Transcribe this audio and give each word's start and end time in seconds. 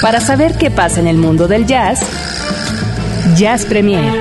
Para 0.00 0.18
saber 0.20 0.56
qué 0.56 0.70
pasa 0.70 1.00
en 1.00 1.08
el 1.08 1.18
mundo 1.18 1.46
del 1.46 1.66
jazz, 1.66 2.00
Jazz 3.36 3.66
Premier. 3.66 4.14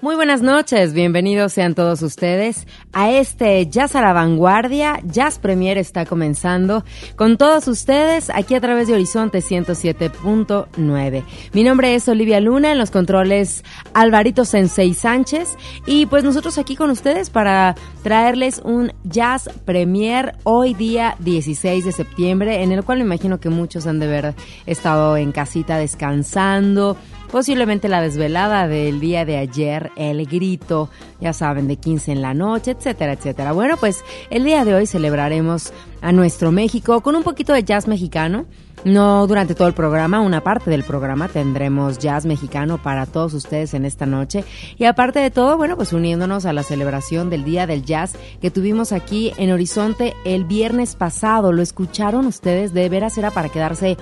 Muy 0.00 0.16
buenas 0.16 0.42
noches, 0.42 0.92
bienvenidos 0.92 1.52
sean 1.52 1.76
todos 1.76 2.02
ustedes 2.02 2.66
a 2.92 3.10
este 3.10 3.66
Jazz 3.68 3.94
a 3.94 4.00
la 4.00 4.12
Vanguardia. 4.12 5.00
Jazz 5.04 5.38
Premier 5.38 5.78
está 5.78 6.06
comenzando 6.06 6.84
con 7.16 7.36
todos 7.36 7.68
ustedes 7.68 8.30
aquí 8.30 8.54
a 8.54 8.60
través 8.60 8.88
de 8.88 8.94
Horizonte 8.94 9.38
107.9. 9.38 11.24
Mi 11.52 11.64
nombre 11.64 11.94
es 11.94 12.08
Olivia 12.08 12.40
Luna, 12.40 12.72
en 12.72 12.78
los 12.78 12.90
controles 12.90 13.64
Alvarito 13.94 14.44
Sensei 14.44 14.94
Sánchez 14.94 15.56
y 15.86 16.06
pues 16.06 16.24
nosotros 16.24 16.58
aquí 16.58 16.76
con 16.76 16.90
ustedes 16.90 17.30
para 17.30 17.74
traerles 18.02 18.60
un 18.64 18.92
Jazz 19.04 19.48
Premier 19.64 20.34
hoy 20.44 20.74
día 20.74 21.16
16 21.20 21.84
de 21.84 21.92
septiembre 21.92 22.62
en 22.62 22.72
el 22.72 22.84
cual 22.84 22.98
me 22.98 23.04
imagino 23.04 23.40
que 23.40 23.50
muchos 23.50 23.86
han 23.86 23.98
de 23.98 24.06
haber 24.06 24.34
estado 24.66 25.16
en 25.16 25.32
casita 25.32 25.76
descansando 25.76 26.96
posiblemente 27.30 27.88
la 27.88 28.00
desvelada 28.00 28.66
del 28.66 29.00
día 29.00 29.24
de 29.24 29.38
ayer, 29.38 29.90
el 29.96 30.26
grito, 30.26 30.90
ya 31.20 31.32
saben, 31.32 31.68
de 31.68 31.76
15 31.76 32.12
en 32.12 32.22
la 32.22 32.34
noche, 32.34 32.72
etcétera, 32.72 33.12
etcétera. 33.12 33.52
Bueno, 33.52 33.76
pues 33.76 34.04
el 34.30 34.44
día 34.44 34.64
de 34.64 34.74
hoy 34.74 34.86
celebraremos 34.86 35.72
a 36.00 36.12
nuestro 36.12 36.52
México 36.52 37.00
con 37.00 37.16
un 37.16 37.22
poquito 37.22 37.52
de 37.52 37.64
jazz 37.64 37.86
mexicano. 37.86 38.46
No 38.82 39.26
durante 39.26 39.54
todo 39.54 39.68
el 39.68 39.74
programa, 39.74 40.20
una 40.20 40.42
parte 40.42 40.70
del 40.70 40.84
programa 40.84 41.28
tendremos 41.28 41.98
jazz 41.98 42.24
mexicano 42.24 42.82
para 42.82 43.04
todos 43.04 43.34
ustedes 43.34 43.74
en 43.74 43.84
esta 43.84 44.06
noche. 44.06 44.42
Y 44.78 44.84
aparte 44.84 45.18
de 45.18 45.30
todo, 45.30 45.58
bueno, 45.58 45.76
pues 45.76 45.92
uniéndonos 45.92 46.46
a 46.46 46.54
la 46.54 46.62
celebración 46.62 47.28
del 47.28 47.44
Día 47.44 47.66
del 47.66 47.84
Jazz 47.84 48.14
que 48.40 48.50
tuvimos 48.50 48.92
aquí 48.92 49.32
en 49.36 49.52
Horizonte 49.52 50.14
el 50.24 50.44
viernes 50.44 50.96
pasado. 50.96 51.52
¿Lo 51.52 51.60
escucharon 51.60 52.24
ustedes? 52.26 52.72
De 52.72 52.88
veras 52.88 53.18
era 53.18 53.30
para 53.30 53.50
quedarse 53.50 53.98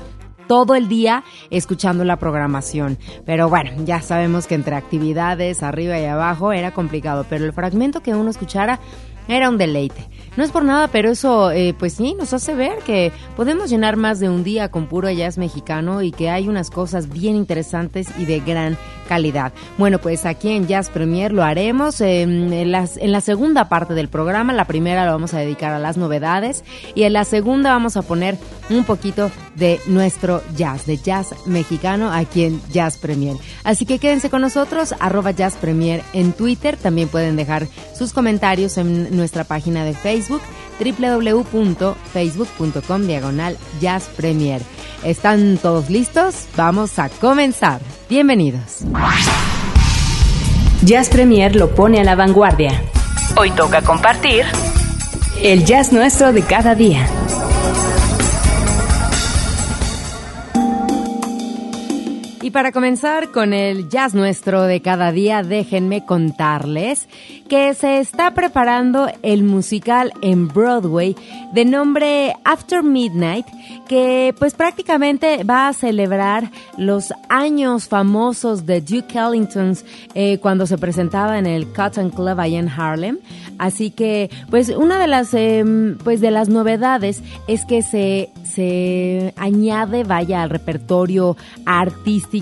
todo 0.49 0.75
el 0.75 0.89
día 0.89 1.23
escuchando 1.51 2.05
la 2.05 2.17
programación. 2.17 2.99
Pero 3.25 3.49
bueno, 3.49 3.71
ya 3.85 4.01
sabemos 4.03 4.49
que 4.49 4.57
entre 4.57 4.75
actividades 4.75 5.63
arriba 5.63 5.99
y 5.99 6.07
abajo 6.07 6.53
era 6.53 6.73
complicado, 6.73 7.25
pero 7.29 7.45
el 7.45 7.53
fragmento 7.53 8.01
que 8.01 8.15
uno 8.15 8.31
escuchara 8.31 8.81
era 9.29 9.49
un 9.49 9.59
deleite. 9.59 10.09
No 10.39 10.45
es 10.45 10.53
por 10.53 10.65
nada, 10.65 10.87
pero 10.87 11.11
eso, 11.11 11.51
eh, 11.51 11.75
pues 11.77 11.95
sí, 11.95 12.15
nos 12.17 12.33
hace 12.33 12.55
ver 12.55 12.79
que 12.87 13.11
podemos 13.37 13.71
llenar 13.71 13.97
más 13.97 14.21
de 14.21 14.29
un 14.29 14.45
día 14.45 14.71
con 14.71 14.87
puro 14.87 15.11
jazz 15.11 15.37
mexicano 15.37 16.01
y 16.01 16.13
que 16.13 16.31
hay 16.31 16.47
unas 16.47 16.71
cosas 16.71 17.09
bien 17.09 17.35
interesantes 17.35 18.07
y 18.19 18.25
de 18.25 18.39
gran 18.39 18.79
calidad. 19.09 19.53
Bueno, 19.79 19.99
pues 19.99 20.27
aquí 20.27 20.51
en 20.51 20.69
Jazz 20.69 20.91
Premier 20.91 21.33
lo 21.33 21.43
haremos 21.43 22.01
en, 22.01 22.71
las, 22.71 22.99
en 22.99 23.11
la 23.11 23.21
segunda 23.21 23.69
parte 23.69 23.95
del 23.95 24.09
programa. 24.09 24.53
La 24.53 24.67
primera 24.67 25.07
lo 25.07 25.13
vamos 25.13 25.35
a 25.35 25.41
dedicar 25.41 25.73
a 25.73 25.79
las 25.81 25.97
novedades 25.97 26.63
y 26.95 27.03
en 27.03 27.15
la 27.15 27.25
segunda 27.25 27.71
vamos 27.71 27.97
a 27.97 28.03
poner 28.03 28.39
un 28.71 28.85
poquito 28.85 29.33
de 29.57 29.81
nuestro 29.87 30.43
jazz, 30.57 30.87
de 30.87 30.99
jazz 30.99 31.35
mexicano 31.47 32.13
aquí 32.13 32.45
en 32.45 32.61
Jazz 32.71 32.99
Premier. 32.99 33.37
Así 33.65 33.87
que 33.87 33.99
quédense 33.99 34.31
con 34.31 34.43
nosotros, 34.43 34.95
arroba 35.01 35.33
Jazz 35.33 35.57
Premier 35.57 36.03
en 36.13 36.33
Twitter. 36.33 36.77
También 36.77 37.09
pueden 37.09 37.35
dejar 37.35 37.67
sus 37.97 38.13
comentarios 38.13 38.79
en 38.79 39.18
nuestra 39.19 39.45
página 39.45 39.85
de 39.85 39.93
Facebook 39.93 40.41
www.facebook.com 40.79 43.07
diagonal 43.07 43.59
Jazz 43.81 44.09
Premier. 44.17 44.63
¿Están 45.05 45.59
todos 45.59 45.91
listos? 45.91 46.47
Vamos 46.57 46.99
a 46.99 47.09
comenzar. 47.09 47.81
Bienvenidos. 48.09 48.81
Jazz 50.83 51.09
Premier 51.09 51.57
lo 51.57 51.75
pone 51.75 52.01
a 52.01 52.05
la 52.05 52.15
vanguardia. 52.15 52.83
Hoy 53.37 53.51
toca 53.51 53.83
compartir 53.83 54.45
el 55.43 55.65
jazz 55.65 55.93
nuestro 55.93 56.33
de 56.33 56.43
cada 56.43 56.75
día. 56.75 57.07
Y 62.49 62.51
para 62.51 62.73
comenzar 62.73 63.31
con 63.31 63.53
el 63.53 63.91
jazz 63.91 64.15
nuestro 64.15 64.63
de 64.63 64.81
cada 64.81 65.13
día, 65.13 65.43
déjenme 65.43 66.07
contarles 66.07 67.07
que 67.47 67.75
se 67.75 67.99
está 67.99 68.33
preparando 68.33 69.11
el 69.23 69.43
musical 69.43 70.15
en 70.23 70.49
Broadway 70.49 71.15
de 71.53 71.67
nombre 71.67 72.33
After 72.45 72.83
Midnight, 72.83 73.45
que 73.87 74.35
pues 74.39 74.55
prácticamente 74.55 75.45
va 75.45 75.69
a 75.69 75.75
celebrar 75.75 76.51
los 76.79 77.13
años 77.29 77.87
famosos 77.87 78.65
de 78.65 78.81
Duke 78.81 79.19
Ellington 79.19 79.77
eh, 80.15 80.39
cuando 80.39 80.67
se 80.67 80.79
presentaba 80.79 81.39
en 81.39 81.45
el 81.45 81.71
Cotton 81.75 82.09
Club 82.09 82.41
allá 82.41 82.61
en 82.61 82.71
Harlem. 82.71 83.19
Así 83.59 83.91
que 83.91 84.31
pues 84.49 84.71
una 84.71 84.99
de 84.99 85.07
las 85.07 85.35
em, 85.35 85.99
pues 85.99 86.23
de 86.23 86.31
las 86.31 86.49
novedades 86.49 87.23
es 87.47 87.67
que 87.67 87.83
se 87.83 88.31
se 88.45 89.35
añade 89.37 90.05
vaya 90.05 90.43
al 90.43 90.51
repertorio 90.51 91.37
artístico 91.67 92.38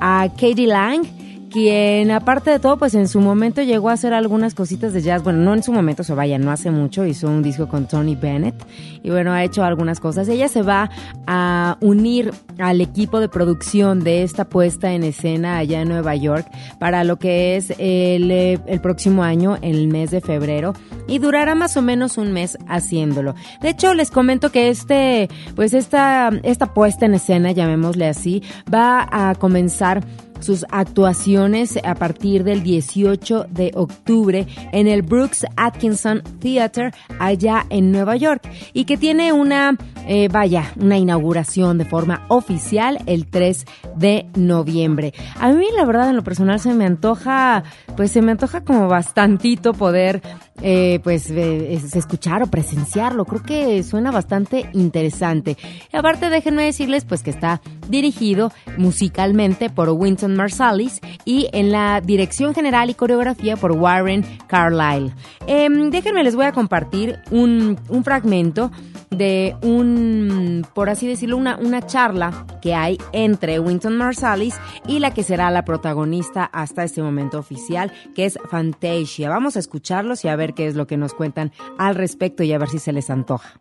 a 0.00 0.28
Katie 0.36 0.66
Lang 0.66 1.21
quien 1.52 2.10
aparte 2.10 2.50
de 2.50 2.58
todo, 2.58 2.78
pues 2.78 2.94
en 2.94 3.06
su 3.06 3.20
momento 3.20 3.62
llegó 3.62 3.90
a 3.90 3.92
hacer 3.92 4.14
algunas 4.14 4.54
cositas 4.54 4.92
de 4.92 5.02
jazz. 5.02 5.22
Bueno, 5.22 5.40
no 5.40 5.54
en 5.54 5.62
su 5.62 5.72
momento, 5.72 6.02
se 6.02 6.14
vaya, 6.14 6.38
no 6.38 6.50
hace 6.50 6.70
mucho, 6.70 7.04
hizo 7.04 7.28
un 7.28 7.42
disco 7.42 7.68
con 7.68 7.86
Tony 7.86 8.16
Bennett 8.16 8.54
y 9.02 9.10
bueno, 9.10 9.32
ha 9.32 9.44
hecho 9.44 9.62
algunas 9.62 10.00
cosas. 10.00 10.28
Ella 10.28 10.48
se 10.48 10.62
va 10.62 10.90
a 11.26 11.76
unir 11.80 12.32
al 12.58 12.80
equipo 12.80 13.20
de 13.20 13.28
producción 13.28 14.02
de 14.02 14.22
esta 14.22 14.46
puesta 14.46 14.92
en 14.92 15.04
escena 15.04 15.58
allá 15.58 15.82
en 15.82 15.88
Nueva 15.88 16.16
York 16.16 16.50
para 16.78 17.04
lo 17.04 17.18
que 17.18 17.56
es 17.56 17.72
el, 17.78 18.30
el 18.30 18.80
próximo 18.80 19.22
año, 19.22 19.58
el 19.62 19.88
mes 19.88 20.10
de 20.10 20.20
febrero, 20.20 20.72
y 21.06 21.18
durará 21.18 21.54
más 21.54 21.76
o 21.76 21.82
menos 21.82 22.16
un 22.16 22.32
mes 22.32 22.56
haciéndolo. 22.66 23.34
De 23.60 23.68
hecho, 23.68 23.94
les 23.94 24.10
comento 24.10 24.50
que 24.50 24.70
este, 24.70 25.28
pues 25.54 25.74
esta, 25.74 26.30
esta 26.42 26.72
puesta 26.72 27.06
en 27.06 27.14
escena, 27.14 27.52
llamémosle 27.52 28.08
así, 28.08 28.42
va 28.72 29.06
a 29.10 29.34
comenzar 29.34 30.02
sus 30.42 30.66
actuaciones 30.70 31.78
a 31.84 31.94
partir 31.94 32.44
del 32.44 32.62
18 32.62 33.46
de 33.48 33.70
octubre 33.74 34.46
en 34.72 34.88
el 34.88 35.02
Brooks 35.02 35.46
Atkinson 35.56 36.22
Theater 36.40 36.92
allá 37.18 37.64
en 37.70 37.92
Nueva 37.92 38.16
York 38.16 38.48
y 38.72 38.84
que 38.84 38.96
tiene 38.96 39.32
una, 39.32 39.76
eh, 40.06 40.28
vaya, 40.28 40.72
una 40.76 40.98
inauguración 40.98 41.78
de 41.78 41.84
forma 41.84 42.24
oficial 42.28 42.98
el 43.06 43.26
3 43.26 43.64
de 43.96 44.26
noviembre. 44.34 45.14
A 45.38 45.52
mí 45.52 45.66
la 45.76 45.84
verdad 45.84 46.10
en 46.10 46.16
lo 46.16 46.24
personal 46.24 46.60
se 46.60 46.74
me 46.74 46.84
antoja, 46.86 47.64
pues 47.96 48.10
se 48.10 48.22
me 48.22 48.32
antoja 48.32 48.64
como 48.64 48.88
bastantito 48.88 49.72
poder 49.72 50.22
eh, 50.60 51.00
pues 51.02 51.30
eh, 51.30 51.80
escuchar 51.94 52.42
o 52.42 52.46
presenciarlo. 52.46 53.24
Creo 53.24 53.42
que 53.42 53.82
suena 53.82 54.10
bastante 54.10 54.68
interesante. 54.72 55.56
Aparte 55.92 56.30
déjenme 56.30 56.64
decirles 56.64 57.04
pues 57.04 57.22
que 57.22 57.30
está 57.30 57.60
dirigido 57.88 58.52
musicalmente 58.76 59.70
por 59.70 59.88
Winston 59.90 60.36
Marsalis 60.36 61.00
y 61.24 61.48
en 61.52 61.72
la 61.72 62.00
dirección 62.00 62.54
general 62.54 62.90
y 62.90 62.94
coreografía 62.94 63.56
por 63.56 63.72
Warren 63.72 64.24
Carlyle. 64.46 65.12
Em, 65.46 65.90
déjenme 65.90 66.22
les 66.22 66.36
voy 66.36 66.46
a 66.46 66.52
compartir 66.52 67.18
un, 67.30 67.78
un 67.88 68.04
fragmento 68.04 68.70
de 69.12 69.56
un, 69.62 70.66
por 70.74 70.90
así 70.90 71.06
decirlo, 71.06 71.36
una, 71.36 71.56
una 71.56 71.86
charla 71.86 72.46
que 72.60 72.74
hay 72.74 72.98
entre 73.12 73.60
Winton 73.60 73.96
Marsalis 73.96 74.56
y 74.86 74.98
la 74.98 75.12
que 75.12 75.22
será 75.22 75.50
la 75.50 75.64
protagonista 75.64 76.44
hasta 76.44 76.84
este 76.84 77.02
momento 77.02 77.38
oficial, 77.38 77.92
que 78.14 78.24
es 78.24 78.38
Fantasia. 78.50 79.28
Vamos 79.28 79.56
a 79.56 79.60
escucharlos 79.60 80.24
y 80.24 80.28
a 80.28 80.36
ver 80.36 80.54
qué 80.54 80.66
es 80.66 80.74
lo 80.74 80.86
que 80.86 80.96
nos 80.96 81.14
cuentan 81.14 81.52
al 81.78 81.94
respecto 81.94 82.42
y 82.42 82.52
a 82.52 82.58
ver 82.58 82.68
si 82.68 82.78
se 82.78 82.92
les 82.92 83.10
antoja. 83.10 83.60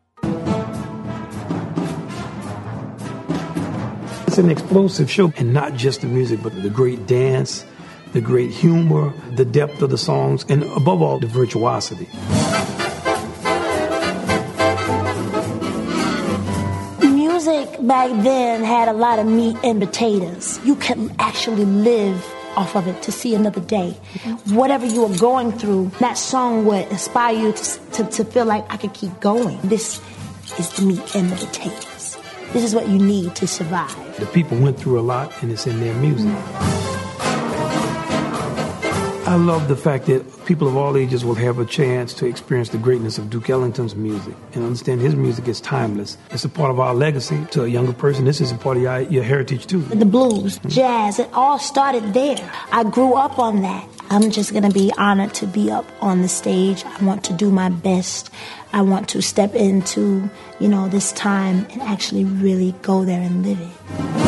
It's 4.28 4.38
an 4.38 4.50
explosive 4.50 5.12
show, 5.12 5.34
and 5.38 5.54
not 5.54 5.76
just 5.76 6.00
the 6.00 6.08
music, 6.08 6.42
but 6.42 6.54
the 6.64 6.70
great 6.70 7.06
dance, 7.06 7.66
the 8.14 8.22
great 8.22 8.50
humor, 8.50 9.14
the 9.36 9.44
depth 9.44 9.82
of 9.82 9.90
the 9.90 9.98
songs, 9.98 10.46
and 10.48 10.64
above 10.64 11.02
all, 11.02 11.20
the 11.20 11.28
virtuosity. 11.28 12.08
Music 17.44 17.88
back 17.88 18.12
then 18.22 18.64
had 18.64 18.88
a 18.88 18.94
lot 18.94 19.18
of 19.18 19.26
meat 19.26 19.58
and 19.64 19.82
potatoes. 19.82 20.60
You 20.64 20.76
could 20.76 21.12
actually 21.18 21.66
live 21.66 22.24
off 22.56 22.76
of 22.76 22.88
it 22.88 23.02
to 23.02 23.12
see 23.12 23.34
another 23.34 23.62
day. 23.62 23.98
Whatever 24.50 24.86
you 24.86 25.08
were 25.08 25.18
going 25.18 25.52
through, 25.52 25.90
that 26.00 26.20
song 26.20 26.66
would 26.66 26.88
inspire 26.90 27.36
you 27.36 27.52
to, 27.52 27.80
to, 27.94 28.04
to 28.04 28.26
feel 28.26 28.46
like 28.46 28.72
I 28.72 28.78
could 28.78 28.94
keep 28.94 29.20
going. 29.22 29.60
This 29.64 30.00
is 30.60 30.70
the 30.74 30.86
meat 30.86 31.16
and 31.16 31.32
the 31.32 31.44
potatoes. 31.48 32.20
This 32.54 32.64
is 32.64 32.76
what 32.76 32.88
you 32.88 33.00
need 33.00 33.36
to 33.38 33.48
survive. 33.48 34.20
The 34.20 34.28
people 34.28 34.60
went 34.60 34.78
through 34.78 35.00
a 35.00 35.02
lot 35.02 35.34
and 35.42 35.52
it's 35.52 35.66
in 35.66 35.80
their 35.80 35.96
music. 35.96 36.30
I 39.32 39.36
love 39.36 39.70
the 39.70 39.78
fact 39.78 40.08
that 40.08 40.26
people 40.46 40.68
of 40.68 40.76
all 40.76 40.98
ages 40.98 41.24
will 41.24 41.36
have 41.36 41.58
a 41.58 41.64
chance 41.64 42.14
to 42.16 42.26
experience 42.26 42.68
the 42.68 42.78
greatness 42.78 43.18
of 43.18 43.30
Duke 43.30 43.50
Ellington's 43.50 43.96
music 43.96 44.36
and 44.52 44.66
understand 44.66 45.00
his 45.00 45.16
music 45.16 45.48
is 45.48 45.62
timeless. 45.62 46.18
It's 46.32 46.44
a 46.44 46.50
part 46.50 46.70
of 46.70 46.82
our 46.82 46.94
legacy 46.94 47.46
to 47.52 47.64
a 47.64 47.68
younger 47.70 47.94
person. 47.94 48.26
This 48.26 48.42
is 48.42 48.52
a 48.52 48.58
part 48.58 48.76
of 48.76 48.84
your, 48.84 49.00
your 49.04 49.24
heritage 49.24 49.68
too. 49.68 49.84
The 49.84 50.04
blues, 50.04 50.60
mm-hmm. 50.60 50.68
jazz, 50.68 51.18
it 51.18 51.30
all 51.32 51.58
started 51.60 52.14
there. 52.14 52.52
I 52.74 52.84
grew 52.84 53.14
up 53.14 53.40
on 53.40 53.62
that. 53.62 53.88
I'm 54.10 54.32
just 54.32 54.52
going 54.52 54.64
to 54.64 54.70
be 54.70 54.92
honored 54.98 55.34
to 55.36 55.48
be 55.48 55.72
up 55.72 55.86
on 56.02 56.24
the 56.24 56.28
stage. 56.28 56.84
I 56.84 57.02
want 57.02 57.24
to 57.24 57.34
do 57.34 57.52
my 57.52 57.70
best. 57.70 58.30
I 58.74 58.82
want 58.82 59.08
to 59.10 59.22
step 59.22 59.56
into, 59.56 60.30
you 60.60 60.68
know, 60.68 60.90
this 60.90 61.14
time 61.14 61.68
and 61.72 61.82
actually 61.84 62.26
really 62.26 62.76
go 62.82 63.06
there 63.06 63.22
and 63.22 63.46
live 63.46 63.62
it. 63.62 64.21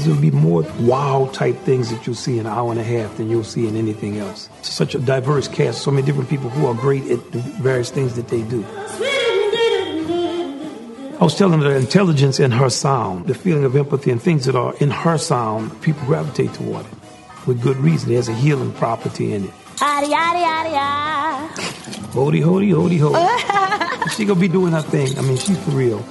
Going 0.00 0.16
to 0.16 0.22
be 0.22 0.30
more 0.30 0.62
wow 0.80 1.28
type 1.32 1.56
things 1.58 1.90
that 1.90 2.06
you'll 2.06 2.16
see 2.16 2.38
in 2.38 2.46
an 2.46 2.52
hour 2.52 2.70
and 2.70 2.80
a 2.80 2.84
half 2.84 3.16
than 3.18 3.28
you'll 3.28 3.44
see 3.44 3.68
in 3.68 3.76
anything 3.76 4.18
else. 4.18 4.48
It's 4.60 4.72
such 4.72 4.94
a 4.94 4.98
diverse 4.98 5.46
cast, 5.46 5.82
so 5.82 5.90
many 5.90 6.06
different 6.06 6.30
people 6.30 6.48
who 6.48 6.66
are 6.66 6.74
great 6.74 7.04
at 7.10 7.32
the 7.32 7.38
various 7.60 7.90
things 7.90 8.16
that 8.16 8.28
they 8.28 8.42
do. 8.42 8.64
I 11.20 11.24
was 11.24 11.34
telling 11.36 11.60
her 11.60 11.68
the 11.68 11.76
intelligence 11.76 12.40
in 12.40 12.50
her 12.50 12.70
sound, 12.70 13.26
the 13.26 13.34
feeling 13.34 13.64
of 13.64 13.76
empathy 13.76 14.10
and 14.10 14.22
things 14.22 14.46
that 14.46 14.56
are 14.56 14.74
in 14.76 14.90
her 14.90 15.18
sound, 15.18 15.82
people 15.82 16.02
gravitate 16.06 16.54
toward 16.54 16.86
it 16.86 16.92
with 17.46 17.60
good 17.60 17.76
reason. 17.76 18.08
There's 18.08 18.28
a 18.28 18.34
healing 18.34 18.72
property 18.72 19.34
in 19.34 19.44
it. 19.44 19.50
Yada, 19.80 20.06
yada, 20.08 20.38
yada, 20.38 20.70
yada. 20.70 21.48
Hody, 22.12 22.42
hody, 22.42 22.70
hody, 22.72 22.98
hody. 22.98 24.16
she 24.16 24.24
gonna 24.24 24.40
be 24.40 24.48
doing 24.48 24.72
her 24.72 24.82
thing. 24.82 25.18
I 25.18 25.22
mean, 25.22 25.36
she's 25.36 25.58
for 25.62 25.70
real. 25.72 26.04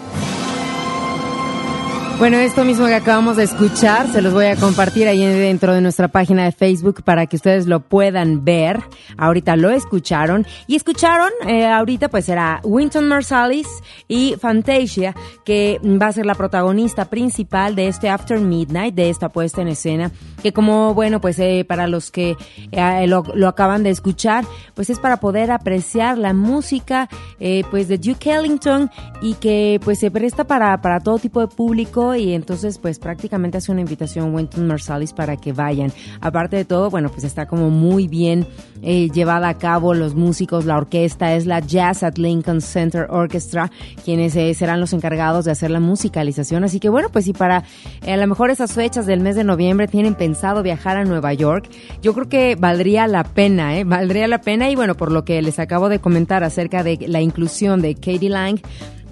Bueno, 2.19 2.35
esto 2.37 2.65
mismo 2.65 2.85
que 2.85 2.95
acabamos 2.95 3.37
de 3.37 3.43
escuchar 3.43 4.11
se 4.11 4.21
los 4.21 4.33
voy 4.33 4.47
a 4.47 4.57
compartir 4.57 5.07
ahí 5.07 5.25
dentro 5.25 5.73
de 5.73 5.79
nuestra 5.79 6.09
página 6.09 6.43
de 6.43 6.51
Facebook 6.51 7.01
para 7.01 7.27
que 7.27 7.37
ustedes 7.37 7.65
lo 7.65 7.79
puedan 7.79 8.43
ver. 8.43 8.81
Ahorita 9.17 9.55
lo 9.55 9.69
escucharon 9.69 10.45
y 10.67 10.75
escucharon 10.75 11.29
eh, 11.47 11.65
ahorita 11.65 12.09
pues 12.09 12.25
será 12.25 12.59
Winton 12.65 13.07
Marsalis 13.07 13.69
y 14.09 14.35
Fantasia 14.37 15.15
que 15.45 15.79
va 15.81 16.07
a 16.07 16.11
ser 16.11 16.25
la 16.25 16.35
protagonista 16.35 17.05
principal 17.05 17.73
de 17.75 17.87
este 17.87 18.09
After 18.09 18.37
Midnight, 18.37 18.95
de 18.95 19.09
esta 19.09 19.29
puesta 19.29 19.61
en 19.61 19.69
escena 19.69 20.11
que 20.43 20.53
como 20.53 20.93
bueno 20.93 21.21
pues 21.21 21.37
eh, 21.39 21.65
para 21.67 21.87
los 21.87 22.11
que 22.11 22.35
eh, 22.71 23.07
lo, 23.07 23.23
lo, 23.33 23.47
acaban 23.47 23.83
de 23.83 23.91
escuchar 23.91 24.45
pues 24.73 24.89
es 24.89 24.99
para 24.99 25.21
poder 25.21 25.51
apreciar 25.51 26.17
la 26.17 26.33
música 26.33 27.09
eh, 27.39 27.63
pues 27.71 27.87
de 27.87 27.97
Duke 27.97 28.31
Ellington 28.31 28.89
y 29.21 29.35
que 29.35 29.79
pues 29.83 29.99
se 29.99 30.11
presta 30.11 30.43
para, 30.43 30.81
para 30.81 30.99
todo 30.99 31.17
tipo 31.19 31.39
de 31.41 31.47
público 31.47 32.08
y 32.15 32.33
entonces 32.33 32.77
pues 32.77 32.99
prácticamente 32.99 33.57
hace 33.57 33.71
una 33.71 33.81
invitación 33.81 34.33
Winton 34.33 34.67
Marsalis 34.67 35.13
para 35.13 35.37
que 35.37 35.53
vayan. 35.53 35.91
Aparte 36.21 36.57
de 36.57 36.65
todo, 36.65 36.89
bueno, 36.89 37.09
pues 37.09 37.23
está 37.23 37.47
como 37.47 37.69
muy 37.69 38.07
bien 38.07 38.47
eh, 38.81 39.09
llevada 39.09 39.49
a 39.49 39.57
cabo 39.57 39.93
los 39.93 40.15
músicos, 40.15 40.65
la 40.65 40.77
orquesta 40.77 41.35
es 41.35 41.45
la 41.45 41.59
Jazz 41.59 42.03
at 42.03 42.17
Lincoln 42.17 42.61
Center 42.61 43.07
Orchestra, 43.09 43.71
quienes 44.03 44.35
eh, 44.35 44.53
serán 44.53 44.79
los 44.79 44.93
encargados 44.93 45.45
de 45.45 45.51
hacer 45.51 45.71
la 45.71 45.79
musicalización. 45.79 46.63
Así 46.63 46.79
que 46.79 46.89
bueno, 46.89 47.09
pues 47.09 47.25
si 47.25 47.33
para 47.33 47.63
eh, 48.05 48.13
a 48.13 48.17
lo 48.17 48.27
mejor 48.27 48.51
esas 48.51 48.73
fechas 48.73 49.05
del 49.05 49.19
mes 49.19 49.35
de 49.35 49.43
noviembre 49.43 49.87
tienen 49.87 50.15
pensado 50.15 50.63
viajar 50.63 50.97
a 50.97 51.03
Nueva 51.03 51.33
York, 51.33 51.69
yo 52.01 52.13
creo 52.13 52.29
que 52.29 52.55
valdría 52.55 53.07
la 53.07 53.23
pena, 53.23 53.77
¿eh? 53.77 53.83
Valdría 53.83 54.27
la 54.27 54.41
pena 54.41 54.69
y 54.69 54.75
bueno, 54.75 54.95
por 54.95 55.11
lo 55.11 55.25
que 55.25 55.41
les 55.41 55.59
acabo 55.59 55.89
de 55.89 55.99
comentar 55.99 56.43
acerca 56.43 56.83
de 56.83 56.97
la 57.07 57.21
inclusión 57.21 57.81
de 57.81 57.95
Katie 57.95 58.29
Lang, 58.29 58.59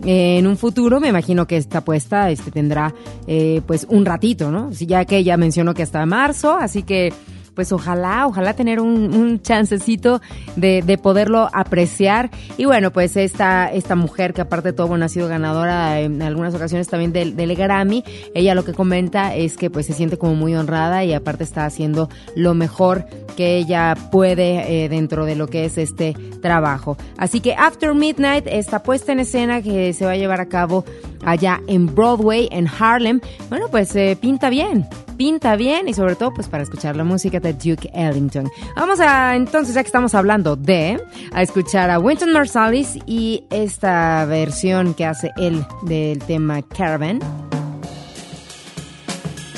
en 0.05 0.47
un 0.47 0.57
futuro 0.57 0.99
me 0.99 1.09
imagino 1.09 1.47
que 1.47 1.57
esta 1.57 1.79
apuesta 1.79 2.29
este, 2.29 2.51
tendrá 2.51 2.93
eh, 3.27 3.61
pues 3.65 3.85
un 3.89 4.05
ratito, 4.05 4.51
¿no? 4.51 4.71
Ya 4.71 5.05
que 5.05 5.17
ella 5.17 5.37
mencionó 5.37 5.73
que 5.73 5.83
hasta 5.83 6.05
marzo, 6.05 6.55
así 6.55 6.83
que 6.83 7.13
pues 7.57 7.71
ojalá, 7.71 8.27
ojalá 8.27 8.53
tener 8.53 8.79
un, 8.79 9.15
un 9.15 9.41
chancecito 9.41 10.21
de, 10.55 10.83
de, 10.83 10.99
poderlo 10.99 11.49
apreciar. 11.51 12.29
Y 12.55 12.65
bueno, 12.65 12.91
pues 12.91 13.17
esta, 13.17 13.73
esta 13.73 13.95
mujer 13.95 14.35
que 14.35 14.41
aparte 14.41 14.69
de 14.69 14.73
todo, 14.73 14.87
bueno, 14.87 15.05
ha 15.05 15.09
sido 15.09 15.27
ganadora 15.27 15.99
en 15.99 16.21
algunas 16.21 16.53
ocasiones 16.53 16.87
también 16.87 17.11
del, 17.13 17.35
del 17.35 17.55
Grammy, 17.55 18.03
ella 18.35 18.53
lo 18.53 18.63
que 18.63 18.73
comenta 18.73 19.33
es 19.33 19.57
que 19.57 19.71
pues 19.71 19.87
se 19.87 19.93
siente 19.93 20.19
como 20.19 20.35
muy 20.35 20.53
honrada 20.53 21.03
y 21.03 21.13
aparte 21.13 21.43
está 21.43 21.65
haciendo 21.65 22.09
lo 22.35 22.53
mejor 22.53 23.07
que 23.35 23.57
ella 23.57 23.95
puede 24.11 24.83
eh, 24.83 24.87
dentro 24.87 25.25
de 25.25 25.35
lo 25.35 25.47
que 25.47 25.65
es 25.65 25.79
este 25.79 26.13
trabajo. 26.43 26.95
Así 27.17 27.39
que 27.39 27.55
After 27.55 27.95
Midnight, 27.95 28.45
esta 28.45 28.83
puesta 28.83 29.13
en 29.13 29.21
escena 29.21 29.63
que 29.63 29.93
se 29.93 30.05
va 30.05 30.11
a 30.11 30.17
llevar 30.17 30.41
a 30.41 30.45
cabo 30.45 30.85
allá 31.25 31.59
en 31.65 31.87
Broadway, 31.87 32.49
en 32.51 32.67
Harlem, 32.67 33.19
bueno, 33.49 33.65
pues 33.71 33.95
eh, 33.95 34.15
pinta 34.21 34.51
bien 34.51 34.85
pinta 35.17 35.55
bien 35.55 35.89
y 35.89 35.93
sobre 35.93 36.15
todo 36.15 36.33
pues 36.33 36.47
para 36.47 36.63
escuchar 36.63 36.95
la 36.95 37.03
música 37.03 37.39
Duke 37.53 37.89
Ellington. 37.93 38.49
Vamos 38.75 38.99
a 38.99 39.35
entonces 39.35 39.75
ya 39.75 39.83
que 39.83 39.87
estamos 39.87 40.15
hablando 40.15 40.55
de 40.55 41.01
a 41.31 41.41
escuchar 41.41 41.89
a 41.89 41.99
Winton 41.99 42.31
Marsalis 42.31 42.97
y 43.05 43.43
esta 43.49 44.25
versión 44.25 44.93
que 44.93 45.05
hace 45.05 45.31
él 45.37 45.65
del 45.83 46.19
tema 46.19 46.61
Caravan 46.61 47.19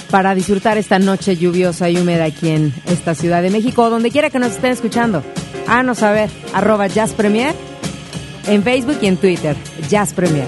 para 0.09 0.33
disfrutar 0.33 0.77
esta 0.77 0.99
noche 0.99 1.35
lluviosa 1.35 1.89
y 1.89 1.97
húmeda 1.97 2.25
aquí 2.25 2.49
en 2.49 2.73
esta 2.87 3.13
Ciudad 3.13 3.41
de 3.41 3.51
México, 3.51 3.89
donde 3.89 4.11
quiera 4.11 4.29
que 4.29 4.39
nos 4.39 4.53
estén 4.53 4.71
escuchando. 4.71 5.23
Háganos 5.67 5.99
saber, 5.99 6.29
arroba 6.53 6.87
Jazz 6.87 7.13
Premier 7.13 7.53
en 8.47 8.63
Facebook 8.63 8.97
y 9.01 9.07
en 9.07 9.17
Twitter, 9.17 9.55
Jazz 9.87 10.13
Premier. 10.13 10.47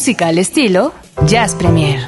Música 0.00 0.28
al 0.28 0.38
estilo 0.38 0.94
Jazz 1.26 1.54
Premier. 1.54 2.00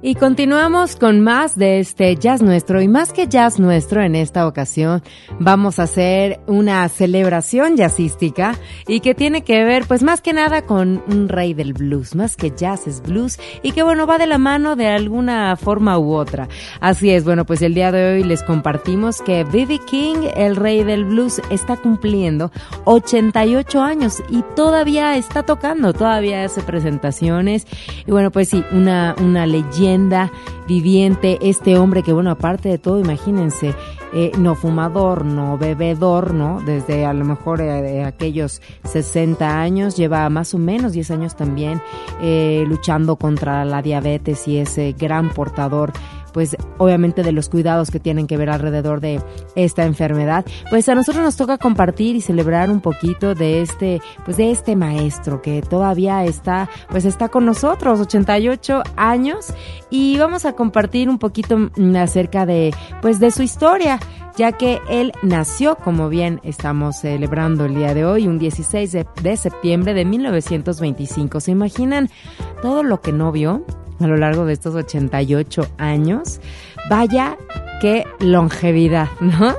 Y 0.00 0.14
continuamos 0.14 0.96
con 0.96 1.20
más 1.20 1.54
de 1.58 1.80
este 1.80 2.16
jazz 2.16 2.40
nuestro 2.40 2.80
y 2.80 2.88
más 2.88 3.12
que 3.12 3.28
jazz 3.28 3.58
nuestro 3.58 4.02
en 4.02 4.14
esta 4.14 4.46
ocasión 4.46 5.02
vamos 5.38 5.78
a 5.78 5.82
hacer 5.82 6.40
una 6.46 6.88
celebración 6.88 7.76
jazzística 7.76 8.58
y 8.90 9.00
que 9.00 9.14
tiene 9.14 9.42
que 9.42 9.64
ver 9.64 9.86
pues 9.86 10.02
más 10.02 10.20
que 10.20 10.32
nada 10.32 10.62
con 10.62 11.02
un 11.06 11.28
rey 11.28 11.54
del 11.54 11.72
blues, 11.72 12.16
más 12.16 12.36
que 12.36 12.50
jazz 12.50 12.88
es 12.88 13.00
blues 13.00 13.38
y 13.62 13.70
que 13.70 13.84
bueno 13.84 14.04
va 14.04 14.18
de 14.18 14.26
la 14.26 14.38
mano 14.38 14.74
de 14.74 14.88
alguna 14.88 15.56
forma 15.56 15.96
u 15.98 16.12
otra. 16.12 16.48
Así 16.80 17.10
es, 17.10 17.24
bueno 17.24 17.46
pues 17.46 17.62
el 17.62 17.72
día 17.72 17.92
de 17.92 18.14
hoy 18.14 18.24
les 18.24 18.42
compartimos 18.42 19.22
que 19.22 19.44
B.B. 19.44 19.78
King, 19.86 20.28
el 20.36 20.56
rey 20.56 20.82
del 20.82 21.04
blues, 21.04 21.40
está 21.50 21.76
cumpliendo 21.76 22.50
88 22.84 23.80
años 23.80 24.22
y 24.28 24.42
todavía 24.56 25.16
está 25.16 25.44
tocando, 25.44 25.92
todavía 25.92 26.42
hace 26.42 26.60
presentaciones 26.60 27.68
y 28.06 28.10
bueno 28.10 28.32
pues 28.32 28.48
sí, 28.48 28.64
una, 28.72 29.14
una 29.20 29.46
leyenda 29.46 30.32
viviente, 30.70 31.36
este 31.42 31.76
hombre 31.76 32.04
que, 32.04 32.12
bueno, 32.12 32.30
aparte 32.30 32.68
de 32.68 32.78
todo, 32.78 33.00
imagínense, 33.00 33.74
eh, 34.12 34.30
no 34.38 34.54
fumador, 34.54 35.24
no 35.24 35.58
bebedor, 35.58 36.32
¿no? 36.32 36.60
Desde 36.64 37.04
a 37.04 37.12
lo 37.12 37.24
mejor 37.24 37.60
eh, 37.60 38.04
aquellos 38.04 38.62
60 38.84 39.60
años, 39.60 39.96
lleva 39.96 40.30
más 40.30 40.54
o 40.54 40.58
menos 40.58 40.92
10 40.92 41.10
años 41.10 41.34
también 41.34 41.82
eh, 42.22 42.64
luchando 42.68 43.16
contra 43.16 43.64
la 43.64 43.82
diabetes 43.82 44.46
y 44.46 44.58
ese 44.58 44.94
gran 44.96 45.30
portador 45.30 45.92
pues 46.32 46.56
obviamente 46.78 47.22
de 47.22 47.32
los 47.32 47.48
cuidados 47.48 47.90
que 47.90 48.00
tienen 48.00 48.26
que 48.26 48.36
ver 48.36 48.50
alrededor 48.50 49.00
de 49.00 49.20
esta 49.54 49.84
enfermedad, 49.84 50.44
pues 50.70 50.88
a 50.88 50.94
nosotros 50.94 51.24
nos 51.24 51.36
toca 51.36 51.58
compartir 51.58 52.16
y 52.16 52.20
celebrar 52.20 52.70
un 52.70 52.80
poquito 52.80 53.34
de 53.34 53.62
este, 53.62 54.00
pues 54.24 54.36
de 54.36 54.50
este 54.50 54.76
maestro 54.76 55.42
que 55.42 55.62
todavía 55.62 56.24
está, 56.24 56.68
pues 56.90 57.04
está 57.04 57.28
con 57.28 57.44
nosotros, 57.46 58.00
88 58.00 58.82
años, 58.96 59.52
y 59.90 60.18
vamos 60.18 60.44
a 60.44 60.54
compartir 60.54 61.08
un 61.08 61.18
poquito 61.18 61.70
acerca 61.98 62.46
de, 62.46 62.74
pues 63.00 63.20
de 63.20 63.30
su 63.30 63.42
historia 63.42 63.98
ya 64.36 64.52
que 64.52 64.80
él 64.88 65.12
nació, 65.22 65.76
como 65.76 66.08
bien 66.08 66.40
estamos 66.44 66.96
celebrando 67.00 67.66
el 67.66 67.74
día 67.74 67.92
de 67.92 68.06
hoy, 68.06 68.26
un 68.26 68.38
16 68.38 68.92
de, 68.92 69.06
de, 69.22 69.36
septiembre 69.36 69.92
de 69.92 70.06
1925. 70.06 71.40
¿Se 71.40 71.50
imaginan 71.50 72.08
todo 72.62 72.82
lo 72.82 73.00
que 73.02 73.12
no 73.12 73.32
vio? 73.32 73.66
A 74.00 74.06
lo 74.06 74.16
largo 74.16 74.44
de 74.44 74.52
estos 74.52 74.74
88 74.74 75.66
años. 75.78 76.40
Vaya 76.88 77.36
qué 77.80 78.04
longevidad, 78.20 79.08
¿no? 79.20 79.56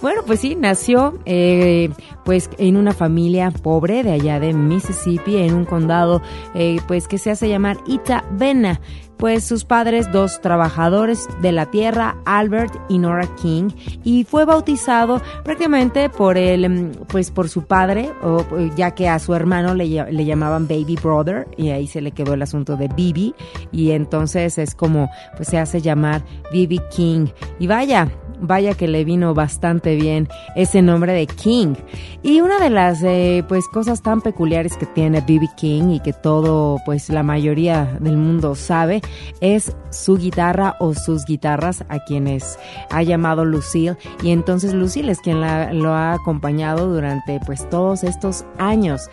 bueno, 0.00 0.22
pues 0.26 0.40
sí, 0.40 0.54
nació 0.54 1.18
eh, 1.26 1.90
pues 2.24 2.48
en 2.58 2.76
una 2.76 2.92
familia 2.92 3.50
pobre 3.50 4.02
de 4.02 4.12
allá 4.12 4.40
de 4.40 4.54
Mississippi, 4.54 5.36
en 5.38 5.54
un 5.54 5.64
condado 5.64 6.22
eh, 6.54 6.78
pues 6.86 7.08
que 7.08 7.18
se 7.18 7.30
hace 7.30 7.48
llamar 7.48 7.78
Itabena 7.86 8.80
pues 9.16 9.44
sus 9.44 9.64
padres, 9.64 10.10
dos 10.12 10.40
trabajadores 10.40 11.28
de 11.40 11.52
la 11.52 11.66
tierra, 11.66 12.16
Albert 12.24 12.74
y 12.88 12.98
Nora 12.98 13.28
King, 13.36 13.70
y 14.02 14.24
fue 14.24 14.44
bautizado 14.44 15.22
prácticamente 15.44 16.08
por 16.08 16.36
el, 16.36 16.68
mm, 16.68 16.92
pues 17.08 17.30
por 17.30 17.48
su 17.48 17.64
padre, 17.64 18.12
o, 18.22 18.44
ya 18.76 18.92
que 18.92 19.08
a 19.08 19.18
su 19.18 19.34
hermano 19.34 19.74
le, 19.74 19.86
le 20.10 20.24
llamaban 20.24 20.66
Baby 20.68 20.98
Brother, 21.02 21.48
y 21.56 21.70
ahí 21.70 21.86
se 21.86 22.00
le 22.00 22.12
quedó 22.12 22.34
el 22.34 22.42
asunto 22.42 22.76
de 22.76 22.88
Bibi, 22.88 23.34
y 23.72 23.92
entonces 23.92 24.58
es 24.58 24.74
como, 24.74 25.10
pues 25.36 25.48
se 25.48 25.58
hace 25.58 25.80
llamar 25.80 26.22
Bibi 26.52 26.80
King. 26.94 27.26
Y 27.58 27.66
vaya, 27.66 28.08
vaya 28.40 28.74
que 28.74 28.88
le 28.88 29.04
vino 29.04 29.34
bastante 29.34 29.96
bien 29.96 30.28
ese 30.56 30.82
nombre 30.82 31.12
de 31.12 31.26
King. 31.26 31.74
Y 32.22 32.40
una 32.40 32.58
de 32.58 32.70
las 32.70 33.02
eh, 33.02 33.44
pues 33.48 33.68
cosas 33.68 34.02
tan 34.02 34.20
peculiares 34.20 34.76
que 34.76 34.86
tiene 34.86 35.20
B.B. 35.20 35.48
King 35.56 35.90
y 35.90 36.00
que 36.00 36.12
todo 36.12 36.78
pues 36.84 37.08
la 37.10 37.22
mayoría 37.22 37.98
del 38.00 38.16
mundo 38.16 38.54
sabe 38.54 39.02
es 39.40 39.76
su 39.90 40.16
guitarra 40.16 40.76
o 40.80 40.94
sus 40.94 41.24
guitarras 41.24 41.84
a 41.88 41.98
quienes 42.04 42.58
ha 42.90 43.02
llamado 43.02 43.44
Lucille 43.44 43.96
y 44.22 44.30
entonces 44.30 44.74
Lucille 44.74 45.10
es 45.10 45.20
quien 45.20 45.40
lo 45.40 45.92
ha 45.92 46.14
acompañado 46.14 46.92
durante 46.92 47.40
pues 47.46 47.68
todos 47.68 48.04
estos 48.04 48.44
años. 48.58 49.08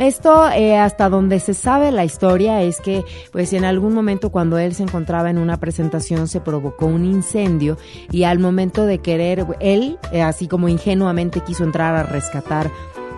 Esto, 0.00 0.48
eh, 0.50 0.78
hasta 0.78 1.10
donde 1.10 1.40
se 1.40 1.52
sabe 1.52 1.92
la 1.92 2.06
historia, 2.06 2.62
es 2.62 2.80
que, 2.80 3.04
pues, 3.32 3.52
en 3.52 3.66
algún 3.66 3.92
momento 3.92 4.30
cuando 4.30 4.56
él 4.56 4.74
se 4.74 4.82
encontraba 4.82 5.28
en 5.28 5.36
una 5.36 5.58
presentación 5.58 6.26
se 6.26 6.40
provocó 6.40 6.86
un 6.86 7.04
incendio 7.04 7.76
y 8.10 8.24
al 8.24 8.38
momento 8.38 8.86
de 8.86 9.00
querer, 9.00 9.44
él, 9.60 9.98
eh, 10.10 10.22
así 10.22 10.48
como 10.48 10.70
ingenuamente 10.70 11.42
quiso 11.42 11.64
entrar 11.64 11.94
a 11.96 12.02
rescatar 12.02 12.70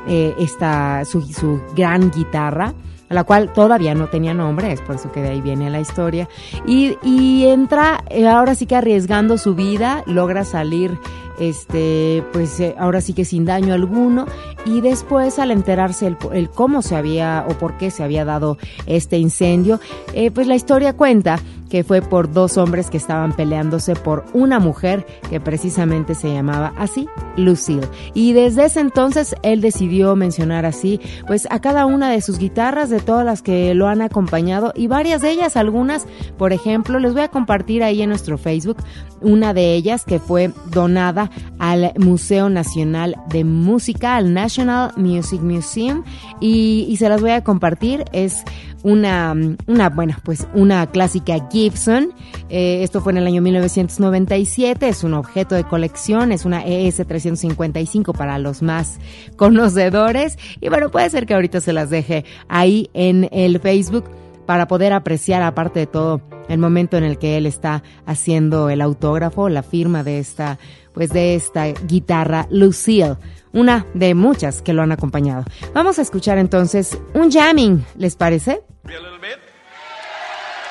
eh, 0.09 0.35
esta, 0.41 1.05
su, 1.05 1.23
su 1.23 1.63
gran 1.77 2.11
guitarra, 2.11 2.75
la 3.09 3.23
cual 3.23 3.53
todavía 3.53 3.95
no 3.95 4.09
tenía 4.09 4.35
nombre, 4.35 4.73
es 4.73 4.81
por 4.81 4.97
eso 4.97 5.13
que 5.13 5.23
de 5.23 5.29
ahí 5.29 5.41
viene 5.41 5.71
la 5.71 5.79
historia, 5.79 6.29
y, 6.67 6.99
y 7.05 7.47
entra 7.47 8.03
ahora 8.29 8.57
sí 8.57 8.67
que 8.67 8.75
arriesgando 8.75 9.39
su 9.39 9.55
vida, 9.55 10.03
logra 10.07 10.45
salir 10.45 10.99
este, 11.39 12.23
pues 12.33 12.59
eh, 12.61 12.75
ahora 12.79 13.01
sí 13.01 13.13
que 13.13 13.25
sin 13.25 13.45
daño 13.45 13.75
alguno, 13.75 14.27
y 14.65 14.81
después 14.81 15.39
al 15.39 15.51
enterarse 15.51 16.07
el, 16.07 16.51
cómo 16.51 16.83
se 16.83 16.97
había 16.97 17.45
o 17.49 17.55
por 17.59 17.77
qué 17.77 17.91
se 17.91 18.03
había 18.03 18.25
dado 18.25 18.59
este 18.87 19.19
incendio, 19.19 19.81
eh, 20.15 20.31
pues 20.31 20.47
la 20.47 20.55
historia 20.55 20.95
cuenta 20.97 21.39
que 21.73 21.85
fue 21.85 22.03
por 22.03 22.31
dos 22.31 22.59
hombres 22.59 22.91
que 22.91 22.99
estaban 22.99 23.33
peleándose 23.33 23.97
por 23.97 24.27
una 24.35 24.59
mujer 24.59 25.07
que 25.31 25.41
precisamente 25.41 26.15
se 26.15 26.31
llamaba 26.31 26.75
así, 26.77 27.09
Lucille. 27.39 27.89
Y 28.13 28.35
desde 28.35 28.67
ese 28.67 28.81
entonces 28.81 29.35
él 29.43 29.63
decidió 29.63 30.15
mencionar 30.15 30.67
así, 30.67 31.01
pues 31.27 31.49
a 31.51 31.61
cada 31.61 31.87
una 31.87 32.11
de 32.11 32.21
sus 32.21 32.39
guitarras, 32.39 32.91
de 32.91 33.01
todas 33.01 33.25
las 33.25 33.41
que 33.41 33.75
lo 33.75 33.89
han 33.89 34.03
acompañado 34.03 34.75
y 34.77 34.87
varias 34.87 35.23
de 35.23 35.31
ellas, 35.31 35.57
algunas, 35.57 36.07
por 36.37 36.53
ejemplo, 36.53 36.99
les 36.99 37.15
voy 37.15 37.23
a 37.23 37.29
compartir 37.29 37.83
ahí 37.83 38.03
en 38.03 38.11
nuestro 38.11 38.37
Facebook 38.37 38.77
una 39.23 39.55
de 39.55 39.75
ellas 39.75 40.05
que 40.05 40.19
fue 40.19 40.53
donada 40.71 41.22
al 41.59 41.93
Museo 41.99 42.49
Nacional 42.49 43.17
de 43.29 43.45
Música, 43.45 44.17
al 44.17 44.33
National 44.33 44.93
Music 44.97 45.41
Museum, 45.41 46.05
y, 46.41 46.95
se 46.99 47.09
las 47.09 47.21
voy 47.21 47.31
a 47.31 47.43
compartir. 47.43 48.05
Es 48.13 48.45
una, 48.83 49.35
una, 49.67 50.19
pues 50.25 50.47
una 50.55 50.87
clásica 50.87 51.49
Gibson. 51.51 52.13
Eh, 52.49 52.83
esto 52.83 53.01
fue 53.01 53.13
en 53.13 53.19
el 53.19 53.27
año 53.27 53.43
1997. 53.43 54.89
Es 54.89 55.05
un 55.05 55.15
objeto 55.15 55.55
de 55.55 55.65
colección, 55.65 56.33
es 56.33 56.45
una 56.45 56.65
ES 56.65 56.97
355 56.97 58.13
para 58.13 58.39
los 58.39 58.63
más 58.63 58.99
conocedores. 59.37 60.39
Y 60.61 60.69
bueno, 60.69 60.91
puede 60.91 61.11
ser 61.11 61.27
que 61.27 61.35
ahorita 61.35 61.61
se 61.61 61.73
las 61.73 61.91
deje 61.91 62.25
ahí 62.49 62.91
en 62.95 63.29
el 63.33 63.61
Facebook 63.61 64.05
para 64.53 64.69
poder 64.69 64.93
apreciar, 64.93 65.43
aparte 65.43 65.81
de 65.81 65.87
todo, 65.87 66.21
el 66.51 66.59
momento 66.59 66.99
en 66.99 67.05
el 67.05 67.17
que 67.17 67.39
él 67.39 67.47
está 67.47 67.83
haciendo 68.05 68.69
el 68.69 68.83
autógrafo, 68.83 69.49
la 69.49 69.63
firma 69.63 70.03
de 70.03 70.19
esta, 70.19 70.59
pues 70.93 71.09
de 71.09 71.35
esta 71.35 71.69
guitarra 71.69 72.47
Lucille 72.51 73.17
una 73.55 73.87
de 73.95 74.15
muchas 74.15 74.61
que 74.61 74.75
lo 74.75 74.83
han 74.83 74.93
acompañado. 74.93 75.47
Vamos 75.73 75.99
a 75.99 76.03
escuchar 76.03 76.37
entonces 76.37 76.99
un 77.15 77.33
jamming, 77.33 77.83
¿les 77.97 78.15
parece? 78.15 78.61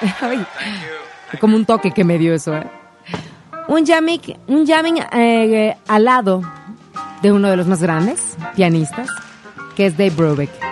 Como 1.40 1.56
un 1.56 1.66
toque 1.66 1.90
que 1.90 2.04
me 2.04 2.20
dio 2.20 2.36
eso, 2.36 2.56
¿eh? 2.56 2.68
Un 3.68 3.84
jamming, 3.84 4.38
un 4.46 4.68
jamming 4.68 5.00
eh, 5.12 5.76
al 5.88 6.04
lado 6.04 6.44
de 7.24 7.32
uno 7.32 7.50
de 7.50 7.58
los 7.58 7.66
más 7.66 7.82
grandes 7.82 8.38
pianistas, 8.56 9.10
que 9.76 9.88
es 9.88 9.98
Dave 9.98 10.12
Brubeck. 10.12 10.71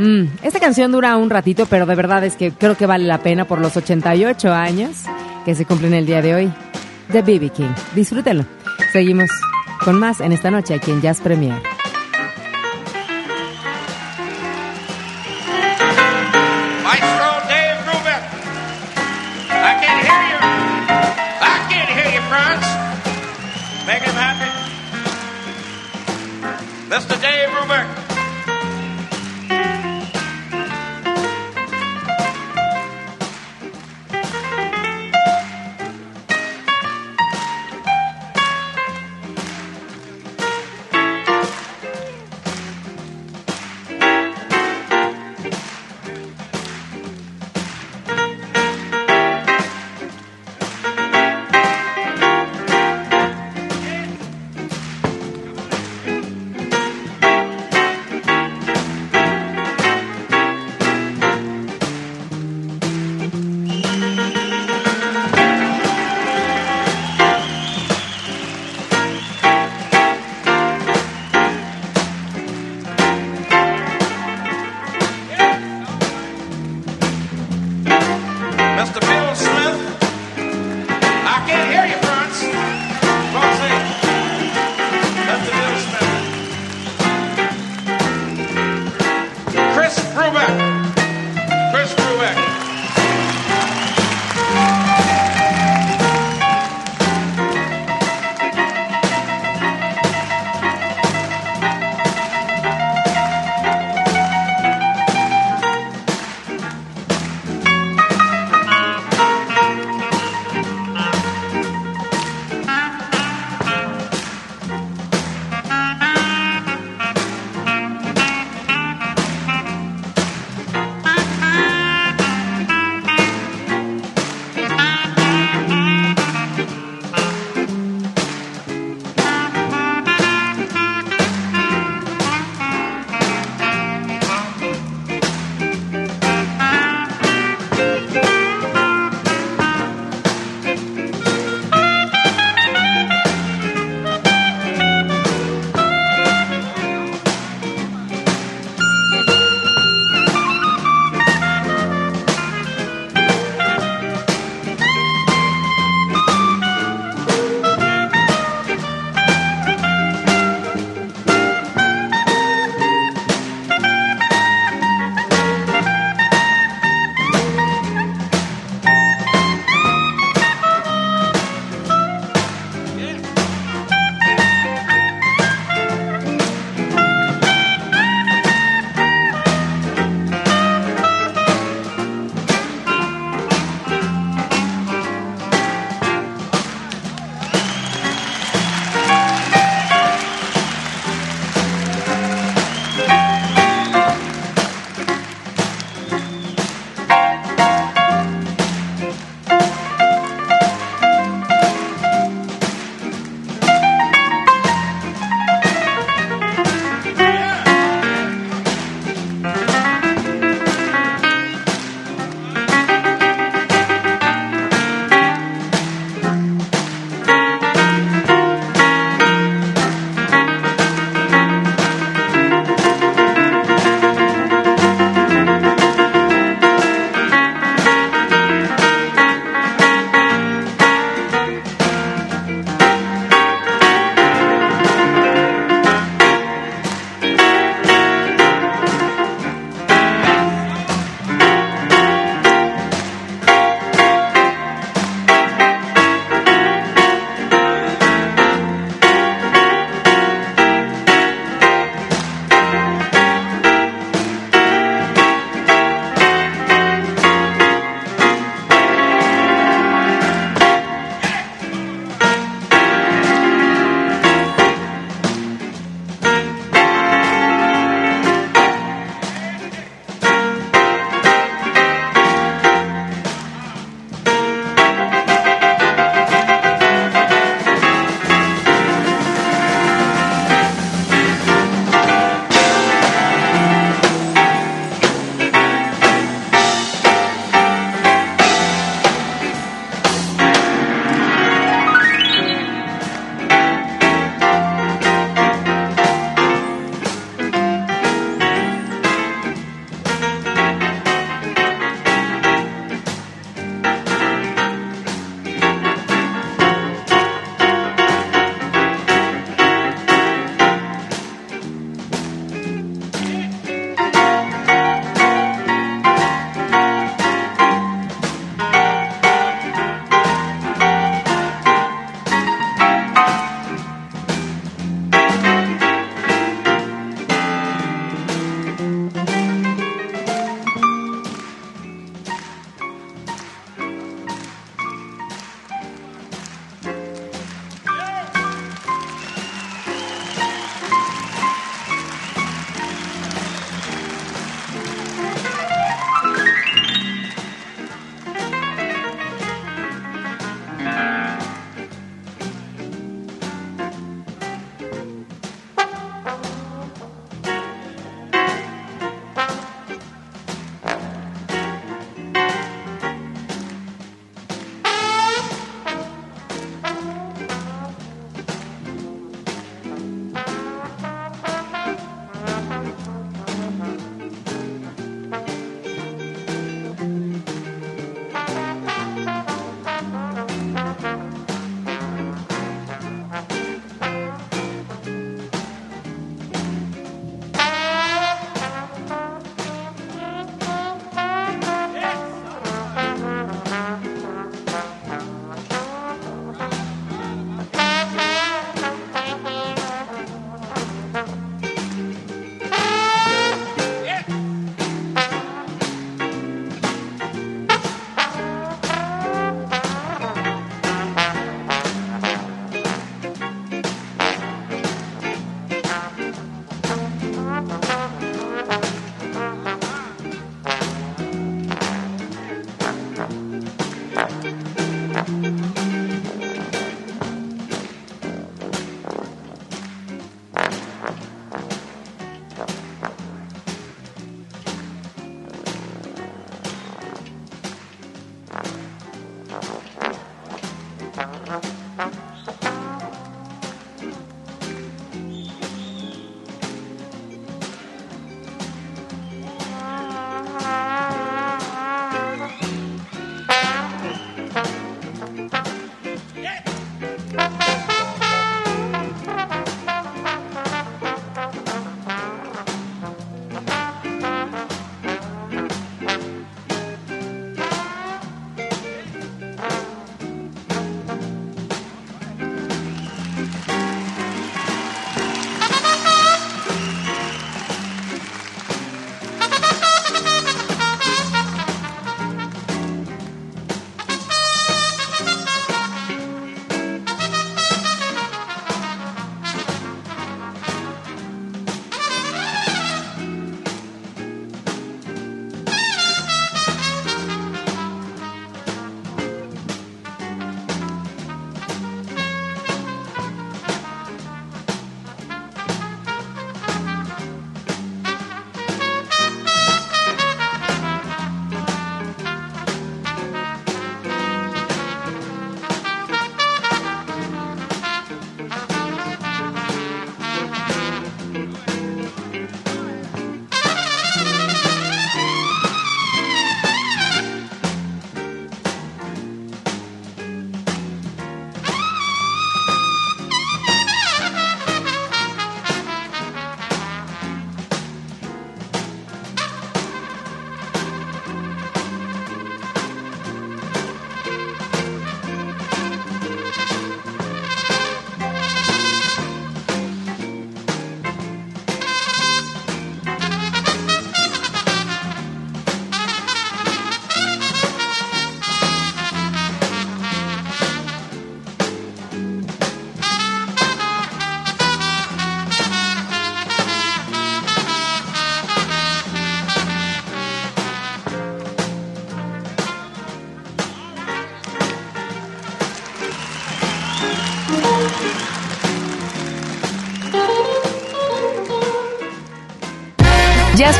Mm, 0.00 0.28
esta 0.42 0.58
canción 0.60 0.92
dura 0.92 1.14
un 1.18 1.28
ratito, 1.28 1.66
pero 1.66 1.84
de 1.84 1.94
verdad 1.94 2.24
es 2.24 2.34
que 2.34 2.52
creo 2.52 2.74
que 2.74 2.86
vale 2.86 3.04
la 3.04 3.18
pena 3.18 3.44
por 3.44 3.60
los 3.60 3.76
88 3.76 4.50
años 4.50 5.02
que 5.44 5.54
se 5.54 5.66
cumplen 5.66 5.92
el 5.92 6.06
día 6.06 6.22
de 6.22 6.34
hoy. 6.34 6.52
The 7.12 7.20
BB 7.20 7.52
King. 7.52 7.74
Disfrútenlo. 7.94 8.46
Seguimos 8.94 9.28
con 9.84 9.98
más 9.98 10.22
en 10.22 10.32
esta 10.32 10.50
noche 10.50 10.72
aquí 10.72 10.90
en 10.90 11.02
Jazz 11.02 11.20
Premier. 11.20 11.60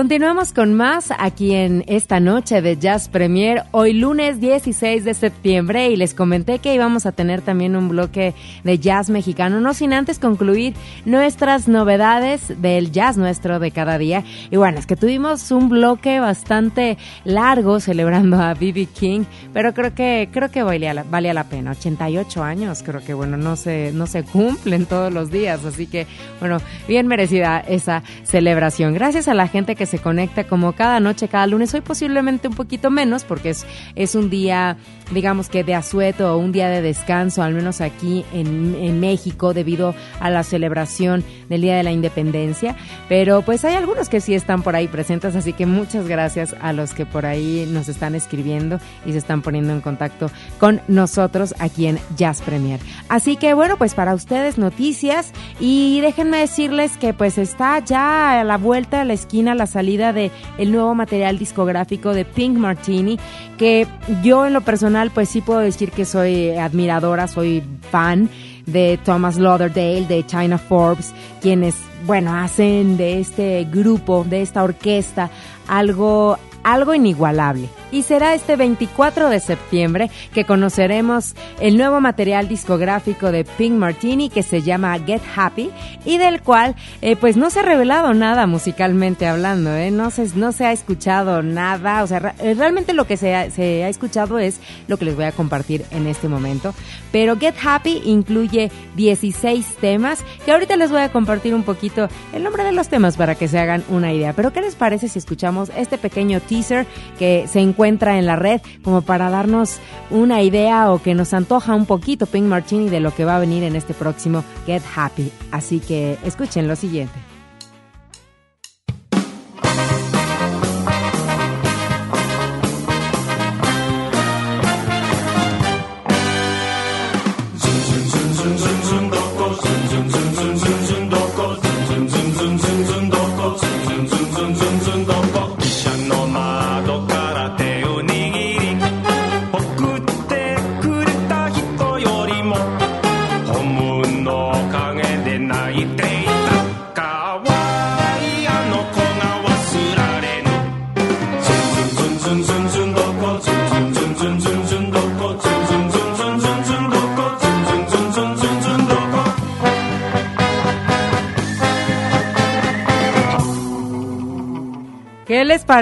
Continuamos 0.00 0.54
con 0.54 0.72
más 0.72 1.12
aquí 1.18 1.54
en 1.54 1.84
esta 1.86 2.20
noche 2.20 2.62
de 2.62 2.78
Jazz 2.78 3.10
Premier, 3.10 3.64
hoy 3.70 3.92
lunes 3.92 4.40
16 4.40 5.04
de 5.04 5.12
septiembre 5.12 5.90
y 5.90 5.96
les 5.96 6.14
comenté 6.14 6.58
que 6.58 6.74
íbamos 6.74 7.04
a 7.04 7.12
tener 7.12 7.42
también 7.42 7.76
un 7.76 7.90
bloque 7.90 8.34
de 8.64 8.78
jazz 8.78 9.10
mexicano, 9.10 9.60
no 9.60 9.74
sin 9.74 9.92
antes 9.92 10.18
concluir 10.18 10.72
nuestras 11.04 11.68
novedades 11.68 12.62
del 12.62 12.92
jazz 12.92 13.18
nuestro 13.18 13.58
de 13.58 13.72
cada 13.72 13.98
día. 13.98 14.24
Y 14.50 14.56
bueno, 14.56 14.78
es 14.78 14.86
que 14.86 14.96
tuvimos 14.96 15.50
un 15.50 15.68
bloque 15.68 16.18
bastante 16.18 16.96
largo 17.24 17.78
celebrando 17.78 18.40
a 18.40 18.54
B.B. 18.54 18.86
King, 18.86 19.24
pero 19.52 19.74
creo 19.74 19.94
que 19.94 20.30
creo 20.32 20.50
que 20.50 20.62
valía 20.62 20.94
la, 20.94 21.02
valía 21.02 21.34
la 21.34 21.44
pena. 21.44 21.72
88 21.72 22.42
años, 22.42 22.82
creo 22.82 23.04
que 23.04 23.12
bueno, 23.12 23.36
no 23.36 23.54
se 23.54 23.92
no 23.92 24.06
se 24.06 24.22
cumplen 24.22 24.86
todos 24.86 25.12
los 25.12 25.30
días, 25.30 25.62
así 25.66 25.86
que 25.86 26.06
bueno, 26.38 26.56
bien 26.88 27.06
merecida 27.06 27.60
esa 27.60 28.02
celebración. 28.22 28.94
Gracias 28.94 29.28
a 29.28 29.34
la 29.34 29.46
gente 29.46 29.76
que 29.76 29.89
se 29.90 29.98
conecta 29.98 30.44
como 30.44 30.72
cada 30.72 31.00
noche, 31.00 31.28
cada 31.28 31.46
lunes, 31.46 31.74
hoy 31.74 31.80
posiblemente 31.80 32.48
un 32.48 32.54
poquito 32.54 32.90
menos 32.90 33.24
porque 33.24 33.50
es, 33.50 33.66
es 33.96 34.14
un 34.14 34.30
día, 34.30 34.76
digamos 35.10 35.48
que 35.48 35.64
de 35.64 35.74
asueto 35.74 36.34
o 36.34 36.38
un 36.38 36.52
día 36.52 36.68
de 36.68 36.82
descanso, 36.82 37.42
al 37.42 37.54
menos 37.54 37.80
aquí 37.80 38.24
en, 38.32 38.74
en 38.74 39.00
México, 39.00 39.54
debido 39.54 39.94
a 40.20 40.30
la 40.30 40.42
celebración 40.42 41.24
del 41.48 41.62
Día 41.62 41.76
de 41.76 41.82
la 41.82 41.92
Independencia. 41.92 42.76
Pero 43.08 43.42
pues 43.42 43.64
hay 43.64 43.74
algunos 43.74 44.08
que 44.08 44.20
sí 44.20 44.34
están 44.34 44.62
por 44.62 44.76
ahí 44.76 44.88
presentes, 44.88 45.36
así 45.36 45.52
que 45.52 45.66
muchas 45.66 46.06
gracias 46.06 46.54
a 46.60 46.72
los 46.72 46.92
que 46.92 47.06
por 47.06 47.26
ahí 47.26 47.68
nos 47.70 47.88
están 47.88 48.14
escribiendo 48.14 48.78
y 49.04 49.12
se 49.12 49.18
están 49.18 49.42
poniendo 49.42 49.72
en 49.72 49.80
contacto 49.80 50.30
con 50.58 50.80
nosotros 50.88 51.54
aquí 51.58 51.86
en 51.86 51.98
Jazz 52.16 52.42
Premier. 52.42 52.80
Así 53.08 53.36
que 53.36 53.54
bueno, 53.54 53.76
pues 53.76 53.94
para 53.94 54.14
ustedes 54.14 54.58
noticias 54.58 55.32
y 55.58 56.00
déjenme 56.00 56.38
decirles 56.38 56.96
que 56.96 57.12
pues 57.14 57.38
está 57.38 57.78
ya 57.80 58.40
a 58.40 58.44
la 58.44 58.58
vuelta 58.58 59.00
a 59.00 59.04
la 59.04 59.12
esquina 59.12 59.54
la 59.54 59.66
salida 59.66 60.12
de 60.12 60.30
el 60.58 60.72
nuevo 60.72 60.94
material 60.94 61.38
discográfico 61.38 62.12
de 62.12 62.24
Pink 62.24 62.56
Martini, 62.56 63.18
que 63.58 63.86
yo 64.22 64.46
en 64.46 64.52
lo 64.52 64.60
personal 64.60 64.99
pues 65.08 65.30
sí 65.30 65.40
puedo 65.40 65.60
decir 65.60 65.90
que 65.90 66.04
soy 66.04 66.50
admiradora, 66.50 67.26
soy 67.26 67.62
fan 67.90 68.28
de 68.66 68.98
Thomas 69.02 69.38
Lauderdale, 69.38 70.06
de 70.06 70.26
China 70.26 70.58
Forbes, 70.58 71.14
quienes, 71.40 71.74
bueno, 72.06 72.34
hacen 72.34 72.98
de 72.98 73.20
este 73.20 73.64
grupo, 73.64 74.26
de 74.28 74.42
esta 74.42 74.62
orquesta, 74.62 75.30
algo, 75.66 76.38
algo 76.62 76.94
inigualable. 76.94 77.68
Y 77.92 78.02
será 78.02 78.34
este 78.34 78.56
24 78.56 79.28
de 79.28 79.40
septiembre 79.40 80.10
que 80.32 80.44
conoceremos 80.44 81.34
el 81.60 81.76
nuevo 81.76 82.00
material 82.00 82.48
discográfico 82.48 83.32
de 83.32 83.44
Pink 83.44 83.74
Martini 83.74 84.30
que 84.30 84.42
se 84.42 84.62
llama 84.62 84.98
Get 84.98 85.22
Happy 85.34 85.70
y 86.04 86.18
del 86.18 86.40
cual 86.42 86.76
eh, 87.02 87.16
pues 87.16 87.36
no 87.36 87.50
se 87.50 87.60
ha 87.60 87.62
revelado 87.62 88.14
nada 88.14 88.46
musicalmente 88.46 89.26
hablando, 89.26 89.74
¿eh? 89.74 89.90
no, 89.90 90.10
se, 90.10 90.28
no 90.36 90.52
se 90.52 90.66
ha 90.66 90.72
escuchado 90.72 91.42
nada, 91.42 92.02
o 92.02 92.06
sea, 92.06 92.34
eh, 92.38 92.54
realmente 92.54 92.92
lo 92.92 93.06
que 93.06 93.16
se 93.16 93.34
ha, 93.34 93.50
se 93.50 93.84
ha 93.84 93.88
escuchado 93.88 94.38
es 94.38 94.60
lo 94.86 94.96
que 94.96 95.04
les 95.04 95.16
voy 95.16 95.24
a 95.24 95.32
compartir 95.32 95.84
en 95.90 96.06
este 96.06 96.28
momento, 96.28 96.74
pero 97.12 97.36
Get 97.38 97.54
Happy 97.64 98.02
incluye 98.04 98.70
16 98.96 99.76
temas 99.80 100.24
que 100.44 100.52
ahorita 100.52 100.76
les 100.76 100.90
voy 100.90 101.00
a 101.00 101.12
compartir 101.12 101.54
un 101.54 101.62
poquito 101.62 102.08
el 102.32 102.42
nombre 102.42 102.64
de 102.64 102.72
los 102.72 102.88
temas 102.88 103.16
para 103.16 103.34
que 103.34 103.48
se 103.48 103.58
hagan 103.58 103.84
una 103.88 104.12
idea, 104.12 104.32
pero 104.32 104.52
¿qué 104.52 104.60
les 104.60 104.74
parece 104.74 105.08
si 105.08 105.18
escuchamos 105.18 105.70
este 105.76 105.98
pequeño 105.98 106.40
teaser 106.50 106.86
que 107.18 107.46
se 107.48 107.60
encuentra 107.60 108.18
en 108.18 108.26
la 108.26 108.36
red 108.36 108.60
como 108.82 109.02
para 109.02 109.30
darnos 109.30 109.78
una 110.10 110.42
idea 110.42 110.92
o 110.92 111.00
que 111.00 111.14
nos 111.14 111.32
antoja 111.32 111.74
un 111.74 111.86
poquito 111.86 112.26
Pink 112.26 112.44
Martini 112.44 112.90
de 112.90 113.00
lo 113.00 113.14
que 113.14 113.24
va 113.24 113.36
a 113.36 113.40
venir 113.40 113.62
en 113.62 113.76
este 113.76 113.94
próximo 113.94 114.42
Get 114.66 114.82
Happy. 114.94 115.30
Así 115.52 115.78
que 115.78 116.18
escuchen 116.24 116.66
lo 116.66 116.74
siguiente. 116.76 117.29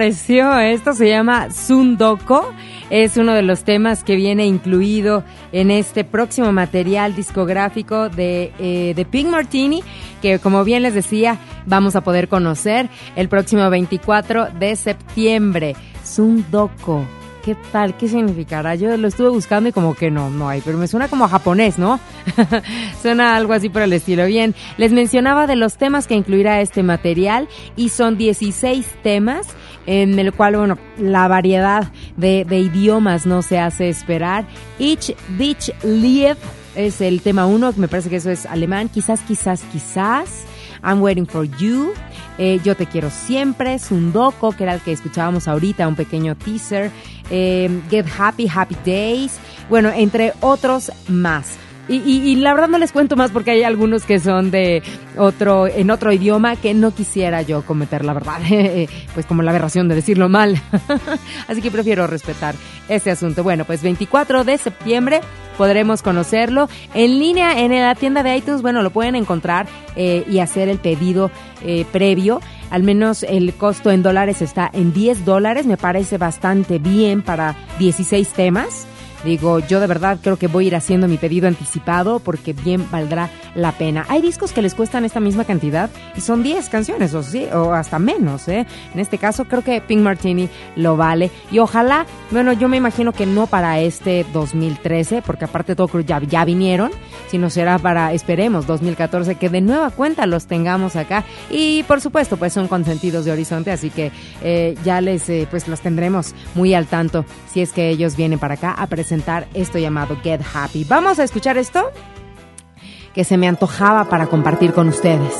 Esto 0.02 0.94
se 0.94 1.08
llama 1.08 1.50
Sundoko. 1.50 2.52
Es 2.88 3.16
uno 3.16 3.34
de 3.34 3.42
los 3.42 3.64
temas 3.64 4.04
que 4.04 4.14
viene 4.16 4.46
incluido 4.46 5.24
en 5.50 5.70
este 5.70 6.04
próximo 6.04 6.52
material 6.52 7.16
discográfico 7.16 8.08
de, 8.08 8.52
eh, 8.58 8.94
de 8.94 9.04
Pink 9.04 9.28
Martini, 9.28 9.82
que 10.22 10.38
como 10.38 10.62
bien 10.62 10.82
les 10.82 10.94
decía, 10.94 11.38
vamos 11.66 11.96
a 11.96 12.02
poder 12.02 12.28
conocer 12.28 12.88
el 13.16 13.28
próximo 13.28 13.68
24 13.68 14.48
de 14.58 14.76
septiembre. 14.76 15.74
Sundoko. 16.04 17.17
¿Qué 17.48 17.56
tal? 17.72 17.96
¿Qué 17.96 18.08
significará? 18.08 18.74
Yo 18.74 18.94
lo 18.98 19.08
estuve 19.08 19.30
buscando 19.30 19.70
y 19.70 19.72
como 19.72 19.94
que 19.94 20.10
no, 20.10 20.28
no 20.28 20.50
hay, 20.50 20.60
pero 20.60 20.76
me 20.76 20.86
suena 20.86 21.08
como 21.08 21.24
a 21.24 21.28
japonés, 21.28 21.78
¿no? 21.78 21.98
suena 23.00 23.36
algo 23.36 23.54
así 23.54 23.70
por 23.70 23.80
el 23.80 23.94
estilo. 23.94 24.26
Bien, 24.26 24.54
les 24.76 24.92
mencionaba 24.92 25.46
de 25.46 25.56
los 25.56 25.78
temas 25.78 26.06
que 26.06 26.14
incluirá 26.14 26.60
este 26.60 26.82
material 26.82 27.48
y 27.74 27.88
son 27.88 28.18
16 28.18 28.84
temas 29.02 29.46
en 29.86 30.18
el 30.18 30.34
cual, 30.34 30.56
bueno, 30.56 30.76
la 30.98 31.26
variedad 31.26 31.90
de, 32.18 32.44
idiomas 32.50 33.24
no 33.24 33.40
se 33.40 33.58
hace 33.58 33.88
esperar. 33.88 34.44
Each 34.78 35.16
Beach 35.38 35.72
Live 35.82 36.36
es 36.74 37.00
el 37.00 37.22
tema 37.22 37.46
uno, 37.46 37.72
me 37.78 37.88
parece 37.88 38.10
que 38.10 38.16
eso 38.16 38.30
es 38.30 38.44
alemán, 38.44 38.90
quizás, 38.90 39.22
quizás, 39.22 39.62
quizás. 39.72 40.44
I'm 40.82 41.00
Waiting 41.00 41.26
for 41.26 41.44
You, 41.44 41.92
eh, 42.38 42.60
Yo 42.64 42.74
Te 42.74 42.86
Quiero 42.86 43.10
Siempre, 43.10 43.78
Sundoko, 43.78 44.52
que 44.52 44.64
era 44.64 44.74
el 44.74 44.80
que 44.80 44.92
escuchábamos 44.92 45.48
ahorita, 45.48 45.86
un 45.86 45.96
pequeño 45.96 46.36
teaser, 46.36 46.90
eh, 47.30 47.68
Get 47.90 48.06
Happy, 48.18 48.48
Happy 48.52 48.76
Days, 48.84 49.38
bueno, 49.68 49.90
entre 49.90 50.32
otros 50.40 50.92
más. 51.08 51.58
Y, 51.88 51.96
y, 51.96 52.30
y, 52.30 52.36
la 52.36 52.52
verdad 52.52 52.68
no 52.68 52.78
les 52.78 52.92
cuento 52.92 53.16
más 53.16 53.30
porque 53.30 53.52
hay 53.52 53.62
algunos 53.62 54.04
que 54.04 54.20
son 54.20 54.50
de 54.50 54.82
otro, 55.16 55.66
en 55.66 55.90
otro 55.90 56.12
idioma 56.12 56.56
que 56.56 56.74
no 56.74 56.90
quisiera 56.92 57.40
yo 57.42 57.62
cometer, 57.62 58.04
la 58.04 58.12
verdad, 58.12 58.40
pues 59.14 59.24
como 59.26 59.42
la 59.42 59.50
aberración 59.50 59.88
de 59.88 59.94
decirlo 59.94 60.28
mal. 60.28 60.60
Así 61.48 61.62
que 61.62 61.70
prefiero 61.70 62.06
respetar 62.06 62.54
ese 62.88 63.10
asunto. 63.10 63.42
Bueno, 63.42 63.64
pues 63.64 63.82
24 63.82 64.44
de 64.44 64.58
septiembre 64.58 65.20
podremos 65.56 66.02
conocerlo 66.02 66.68
en 66.94 67.18
línea 67.18 67.60
en 67.60 67.72
la 67.72 67.94
tienda 67.94 68.22
de 68.22 68.36
iTunes. 68.36 68.62
Bueno, 68.62 68.82
lo 68.82 68.90
pueden 68.90 69.16
encontrar 69.16 69.66
eh, 69.96 70.24
y 70.28 70.38
hacer 70.38 70.68
el 70.68 70.78
pedido 70.78 71.30
eh, 71.62 71.84
previo. 71.90 72.40
Al 72.70 72.82
menos 72.82 73.22
el 73.22 73.54
costo 73.54 73.90
en 73.90 74.02
dólares 74.02 74.40
está 74.42 74.70
en 74.72 74.92
10 74.92 75.24
dólares. 75.24 75.66
Me 75.66 75.76
parece 75.76 76.18
bastante 76.18 76.78
bien 76.78 77.22
para 77.22 77.56
16 77.78 78.28
temas. 78.30 78.86
Digo, 79.24 79.58
yo 79.58 79.80
de 79.80 79.86
verdad 79.86 80.18
creo 80.22 80.36
que 80.36 80.46
voy 80.46 80.64
a 80.64 80.68
ir 80.68 80.76
haciendo 80.76 81.08
mi 81.08 81.16
pedido 81.16 81.48
anticipado 81.48 82.20
porque 82.20 82.52
bien 82.52 82.88
valdrá 82.90 83.30
la 83.54 83.72
pena. 83.72 84.06
Hay 84.08 84.22
discos 84.22 84.52
que 84.52 84.62
les 84.62 84.74
cuestan 84.74 85.04
esta 85.04 85.18
misma 85.18 85.44
cantidad 85.44 85.90
y 86.16 86.20
son 86.20 86.42
10 86.42 86.68
canciones 86.68 87.14
o, 87.14 87.22
sí, 87.22 87.46
o 87.52 87.72
hasta 87.72 87.98
menos. 87.98 88.46
¿eh? 88.48 88.66
En 88.94 89.00
este 89.00 89.18
caso 89.18 89.46
creo 89.46 89.64
que 89.64 89.80
Pink 89.80 90.00
Martini 90.00 90.48
lo 90.76 90.96
vale. 90.96 91.30
Y 91.50 91.58
ojalá, 91.58 92.06
bueno, 92.30 92.52
yo 92.52 92.68
me 92.68 92.76
imagino 92.76 93.12
que 93.12 93.26
no 93.26 93.48
para 93.48 93.80
este 93.80 94.24
2013, 94.32 95.22
porque 95.22 95.46
aparte 95.46 95.74
todo 95.74 96.00
ya, 96.00 96.20
ya 96.20 96.44
vinieron, 96.44 96.92
sino 97.28 97.50
será 97.50 97.78
para, 97.78 98.12
esperemos, 98.12 98.66
2014, 98.66 99.34
que 99.34 99.48
de 99.48 99.60
nueva 99.60 99.90
cuenta 99.90 100.26
los 100.26 100.46
tengamos 100.46 100.94
acá. 100.94 101.24
Y 101.50 101.82
por 101.84 102.00
supuesto, 102.00 102.36
pues 102.36 102.52
son 102.52 102.68
consentidos 102.68 103.24
de 103.24 103.32
Horizonte, 103.32 103.72
así 103.72 103.90
que 103.90 104.12
eh, 104.42 104.76
ya 104.84 105.00
les, 105.00 105.28
eh, 105.28 105.48
pues 105.50 105.66
los 105.66 105.80
tendremos 105.80 106.34
muy 106.54 106.74
al 106.74 106.86
tanto 106.86 107.24
si 107.52 107.62
es 107.62 107.72
que 107.72 107.88
ellos 107.90 108.16
vienen 108.16 108.38
para 108.38 108.54
acá 108.54 108.72
a 108.72 108.86
presentar 108.86 109.07
esto 109.54 109.78
llamado 109.78 110.16
Get 110.22 110.40
Happy. 110.54 110.84
Vamos 110.84 111.18
a 111.18 111.24
escuchar 111.24 111.58
esto 111.58 111.90
que 113.14 113.24
se 113.24 113.36
me 113.36 113.48
antojaba 113.48 114.04
para 114.04 114.26
compartir 114.26 114.72
con 114.72 114.88
ustedes. 114.88 115.34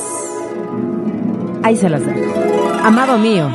Ahí 1.63 1.75
se 1.75 1.89
las 1.89 2.05
dejo. 2.05 2.33
Amado 2.83 3.17
mío. 3.17 3.49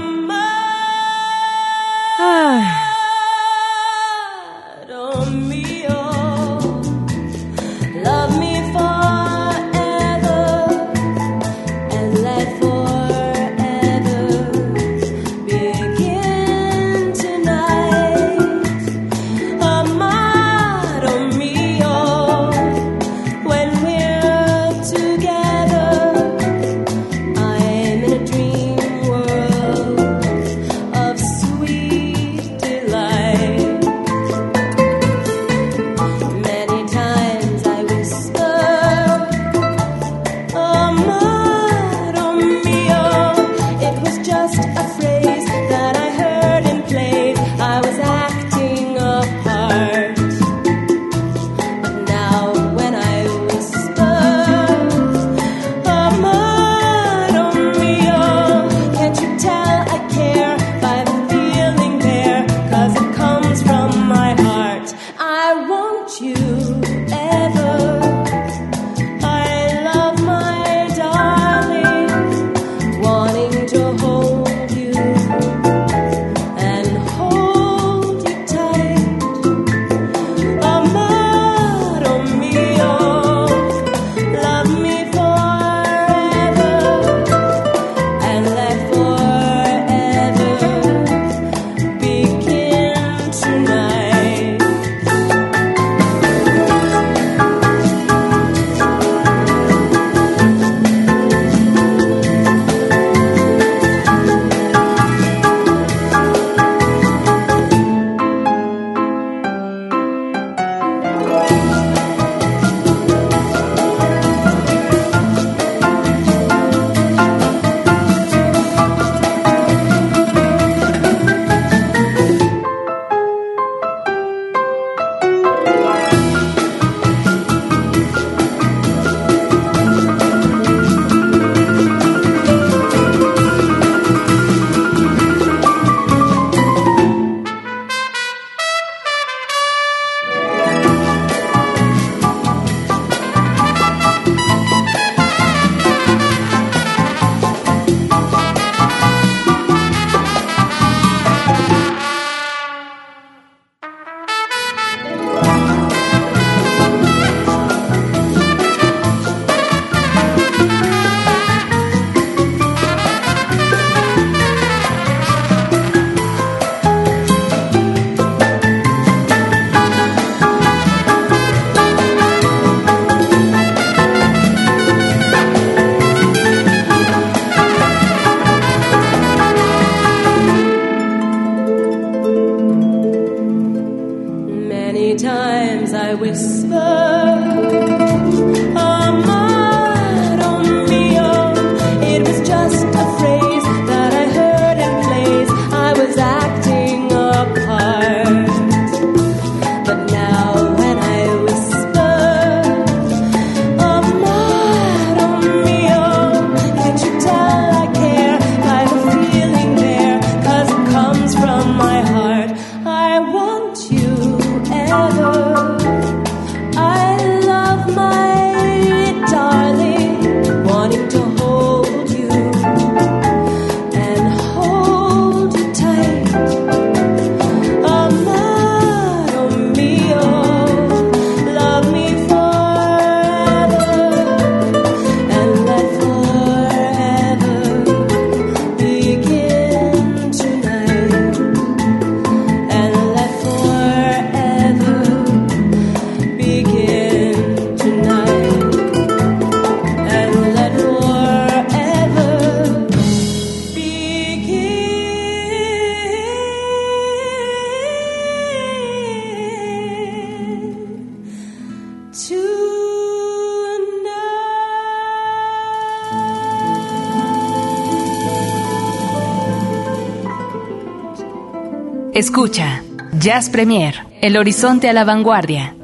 Escucha, 272.15 272.81
Jazz 273.19 273.51
Premier, 273.51 273.97
el 274.21 274.37
horizonte 274.37 274.89
a 274.89 274.93
la 274.93 275.03
vanguardia. 275.03 275.75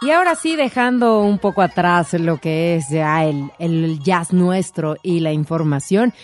Y 0.00 0.10
ahora 0.12 0.34
sí, 0.34 0.56
dejando 0.56 1.20
un 1.20 1.38
poco 1.38 1.60
atrás 1.60 2.14
lo 2.14 2.38
que 2.38 2.76
es 2.76 2.88
ya 2.88 3.24
el, 3.24 3.50
el, 3.58 3.98
jazz 4.02 4.32
nuestro 4.32 4.96
y 5.02 5.20
la 5.20 5.32
información, 5.32 6.14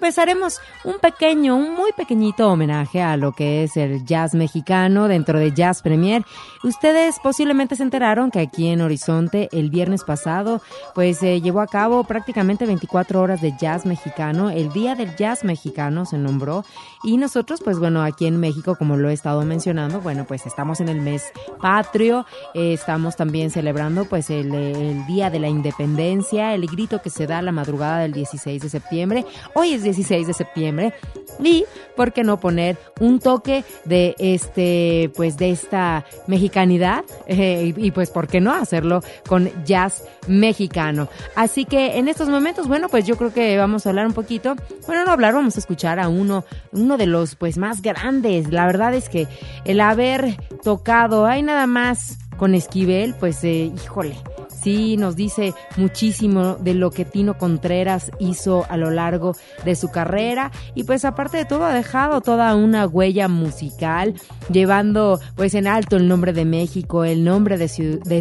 bueno, 0.00 0.14
haremos 0.18 0.60
un 0.84 0.98
pequeño, 0.98 1.56
un 1.56 1.74
muy 1.74 1.92
pequeñito 1.92 2.48
homenaje 2.48 3.02
a 3.02 3.16
lo 3.16 3.32
que 3.32 3.64
es 3.64 3.76
el 3.76 4.04
jazz 4.04 4.34
mexicano 4.34 5.08
dentro 5.08 5.38
de 5.38 5.52
Jazz 5.52 5.82
Premier. 5.82 6.24
Ustedes 6.62 7.16
posiblemente 7.22 7.76
se 7.76 7.82
enteraron 7.82 8.30
que 8.30 8.40
aquí 8.40 8.68
en 8.68 8.80
Horizonte 8.80 9.48
el 9.52 9.70
viernes 9.70 10.04
pasado, 10.04 10.62
pues 10.94 11.18
se 11.18 11.40
llevó 11.40 11.60
a 11.60 11.66
cabo 11.66 12.04
prácticamente 12.04 12.66
24 12.66 13.20
horas 13.20 13.40
de 13.40 13.54
jazz 13.58 13.86
mexicano. 13.86 14.50
El 14.50 14.72
Día 14.72 14.94
del 14.94 15.14
Jazz 15.16 15.44
Mexicano 15.44 16.06
se 16.06 16.18
nombró 16.18 16.64
y 17.02 17.18
nosotros, 17.18 17.60
pues 17.62 17.78
bueno, 17.78 18.02
aquí 18.02 18.26
en 18.26 18.40
México, 18.40 18.76
como 18.76 18.96
lo 18.96 19.10
he 19.10 19.12
estado 19.12 19.44
mencionando, 19.44 20.00
bueno, 20.00 20.24
pues 20.26 20.46
estamos 20.46 20.80
en 20.80 20.88
el 20.88 21.00
mes 21.00 21.32
patrio, 21.60 22.24
estamos 22.54 23.16
también 23.16 23.50
celebrando 23.50 24.06
pues 24.06 24.30
el, 24.30 24.54
el, 24.54 25.06
Día 25.06 25.28
de 25.28 25.38
la 25.38 25.48
Independencia, 25.48 26.54
el 26.54 26.66
grito 26.66 27.02
que 27.02 27.10
se 27.10 27.26
da 27.26 27.42
la 27.42 27.52
madrugada 27.52 27.98
del 27.98 28.12
16 28.12 28.62
de 28.62 28.68
septiembre. 28.70 29.26
Hoy 29.54 29.74
es 29.74 29.83
16 29.84 30.26
de 30.26 30.34
septiembre 30.34 30.94
y, 31.42 31.64
¿por 31.96 32.12
qué 32.12 32.22
no 32.22 32.38
poner 32.38 32.76
un 33.00 33.18
toque 33.18 33.64
de 33.84 34.14
este, 34.18 35.10
pues 35.16 35.36
de 35.36 35.50
esta 35.50 36.04
mexicanidad? 36.26 37.04
Eh, 37.26 37.72
y, 37.76 37.90
pues, 37.90 38.10
¿por 38.10 38.28
qué 38.28 38.40
no 38.40 38.52
hacerlo 38.52 39.02
con 39.26 39.50
jazz 39.64 40.04
mexicano? 40.28 41.08
Así 41.34 41.64
que 41.64 41.98
en 41.98 42.08
estos 42.08 42.28
momentos, 42.28 42.68
bueno, 42.68 42.88
pues 42.88 43.06
yo 43.06 43.16
creo 43.16 43.32
que 43.32 43.56
vamos 43.58 43.86
a 43.86 43.90
hablar 43.90 44.06
un 44.06 44.12
poquito, 44.12 44.54
bueno, 44.86 45.04
no 45.04 45.12
hablar, 45.12 45.34
vamos 45.34 45.56
a 45.56 45.60
escuchar 45.60 45.98
a 45.98 46.08
uno, 46.08 46.44
uno 46.72 46.96
de 46.96 47.06
los 47.06 47.34
pues 47.36 47.58
más 47.58 47.82
grandes. 47.82 48.50
La 48.50 48.66
verdad 48.66 48.94
es 48.94 49.08
que 49.08 49.26
el 49.64 49.80
haber 49.80 50.36
tocado, 50.62 51.26
hay 51.26 51.42
nada 51.42 51.66
más 51.66 52.18
con 52.36 52.54
Esquivel, 52.54 53.14
pues 53.14 53.42
eh, 53.44 53.72
híjole, 53.74 54.16
sí 54.64 54.96
nos 54.96 55.14
dice 55.14 55.54
muchísimo 55.76 56.54
de 56.54 56.72
lo 56.72 56.90
que 56.90 57.04
Tino 57.04 57.36
Contreras 57.36 58.10
hizo 58.18 58.64
a 58.70 58.78
lo 58.78 58.90
largo 58.90 59.36
de 59.64 59.76
su 59.76 59.90
carrera. 59.90 60.50
Y 60.74 60.84
pues 60.84 61.04
aparte 61.04 61.36
de 61.36 61.44
todo 61.44 61.66
ha 61.66 61.74
dejado 61.74 62.22
toda 62.22 62.56
una 62.56 62.86
huella 62.86 63.28
musical 63.28 64.14
llevando 64.50 65.20
pues 65.36 65.54
en 65.54 65.66
alto 65.66 65.96
el 65.96 66.08
nombre 66.08 66.32
de 66.32 66.46
México, 66.46 67.04
el 67.04 67.24
nombre 67.24 67.58
de 67.58 67.68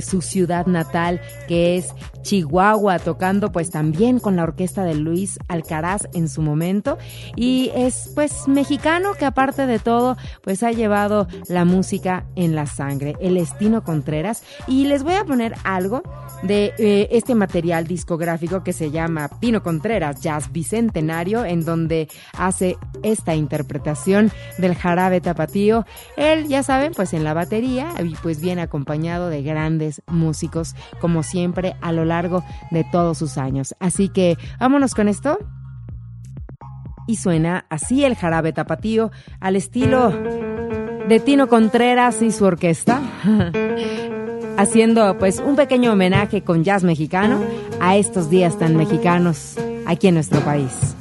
su, 0.01 0.21
ciudad 0.21 0.67
natal 0.67 1.21
que 1.47 1.77
es 1.77 1.87
Chihuahua, 2.21 2.99
tocando 2.99 3.51
pues 3.51 3.69
también 3.69 4.19
con 4.19 4.35
la 4.35 4.43
orquesta 4.43 4.83
de 4.83 4.95
Luis 4.95 5.39
Alcaraz 5.47 6.07
en 6.13 6.27
su 6.27 6.41
momento. 6.41 6.97
Y 7.35 7.71
es 7.75 8.11
pues 8.15 8.47
mexicano 8.47 9.13
que 9.13 9.25
aparte 9.25 9.65
de 9.65 9.79
todo 9.79 10.17
pues 10.41 10.61
ha 10.63 10.71
llevado 10.71 11.27
la 11.47 11.63
música 11.63 12.25
en 12.35 12.55
la 12.55 12.65
sangre, 12.65 13.15
el 13.21 13.37
Estino 13.37 13.83
Contreras. 13.83 14.43
Y 14.67 14.85
les 14.85 15.03
voy 15.03 15.13
a 15.13 15.23
poner 15.23 15.55
algo 15.63 16.03
de 16.41 16.73
eh, 16.77 17.07
este 17.11 17.35
material 17.35 17.87
discográfico 17.87 18.63
que 18.63 18.73
se 18.73 18.91
llama 18.91 19.29
Pino 19.39 19.63
Contreras 19.63 20.21
Jazz 20.21 20.51
Bicentenario, 20.51 21.45
en 21.45 21.63
donde 21.63 22.09
hace 22.37 22.77
esta 23.03 23.35
interpretación 23.35 24.31
del 24.57 24.75
jarabe 24.75 25.21
tapatío. 25.21 25.85
Él, 26.17 26.47
ya 26.47 26.63
saben, 26.63 26.93
pues 26.93 27.13
en 27.13 27.23
la 27.23 27.33
batería 27.33 27.93
y 28.03 28.15
pues 28.15 28.41
viene 28.41 28.61
acompañado 28.61 29.29
de 29.29 29.43
grandes 29.43 30.01
músicos, 30.07 30.75
como 30.99 31.23
siempre 31.23 31.75
a 31.81 31.91
lo 31.91 32.05
largo 32.05 32.43
de 32.71 32.83
todos 32.83 33.17
sus 33.17 33.37
años. 33.37 33.75
Así 33.79 34.09
que 34.09 34.37
vámonos 34.59 34.95
con 34.95 35.07
esto. 35.07 35.37
Y 37.05 37.17
suena 37.17 37.65
así 37.69 38.05
el 38.05 38.15
jarabe 38.15 38.53
tapatío 38.53 39.11
al 39.41 39.57
estilo 39.57 40.09
de 41.07 41.19
Tino 41.19 41.49
Contreras 41.49 42.21
y 42.21 42.31
su 42.31 42.45
orquesta. 42.45 43.01
haciendo 44.57 45.17
pues 45.17 45.39
un 45.39 45.55
pequeño 45.55 45.93
homenaje 45.93 46.41
con 46.41 46.63
jazz 46.63 46.83
mexicano 46.83 47.39
a 47.79 47.97
estos 47.97 48.29
días 48.29 48.57
tan 48.57 48.75
mexicanos 48.75 49.55
aquí 49.85 50.07
en 50.07 50.15
nuestro 50.15 50.39
país. 50.41 50.95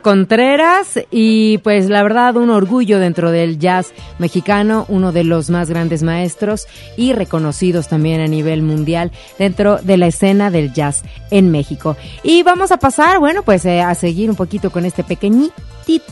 Contreras 0.00 0.98
y 1.10 1.58
pues 1.58 1.88
la 1.88 2.02
verdad 2.02 2.36
un 2.36 2.50
orgullo 2.50 2.98
dentro 2.98 3.30
del 3.30 3.58
jazz 3.58 3.92
mexicano, 4.18 4.86
uno 4.88 5.12
de 5.12 5.24
los 5.24 5.50
más 5.50 5.68
grandes 5.68 6.02
maestros 6.02 6.66
y 6.96 7.12
reconocidos 7.12 7.88
también 7.88 8.20
a 8.20 8.26
nivel 8.26 8.62
mundial 8.62 9.12
dentro 9.38 9.78
de 9.78 9.96
la 9.96 10.06
escena 10.06 10.50
del 10.50 10.72
jazz 10.72 11.02
en 11.30 11.50
México. 11.50 11.96
Y 12.22 12.42
vamos 12.42 12.72
a 12.72 12.78
pasar, 12.78 13.18
bueno, 13.18 13.42
pues 13.42 13.64
eh, 13.64 13.80
a 13.80 13.94
seguir 13.94 14.30
un 14.30 14.36
poquito 14.36 14.70
con 14.70 14.84
este 14.84 15.04
pequeñito 15.04 15.52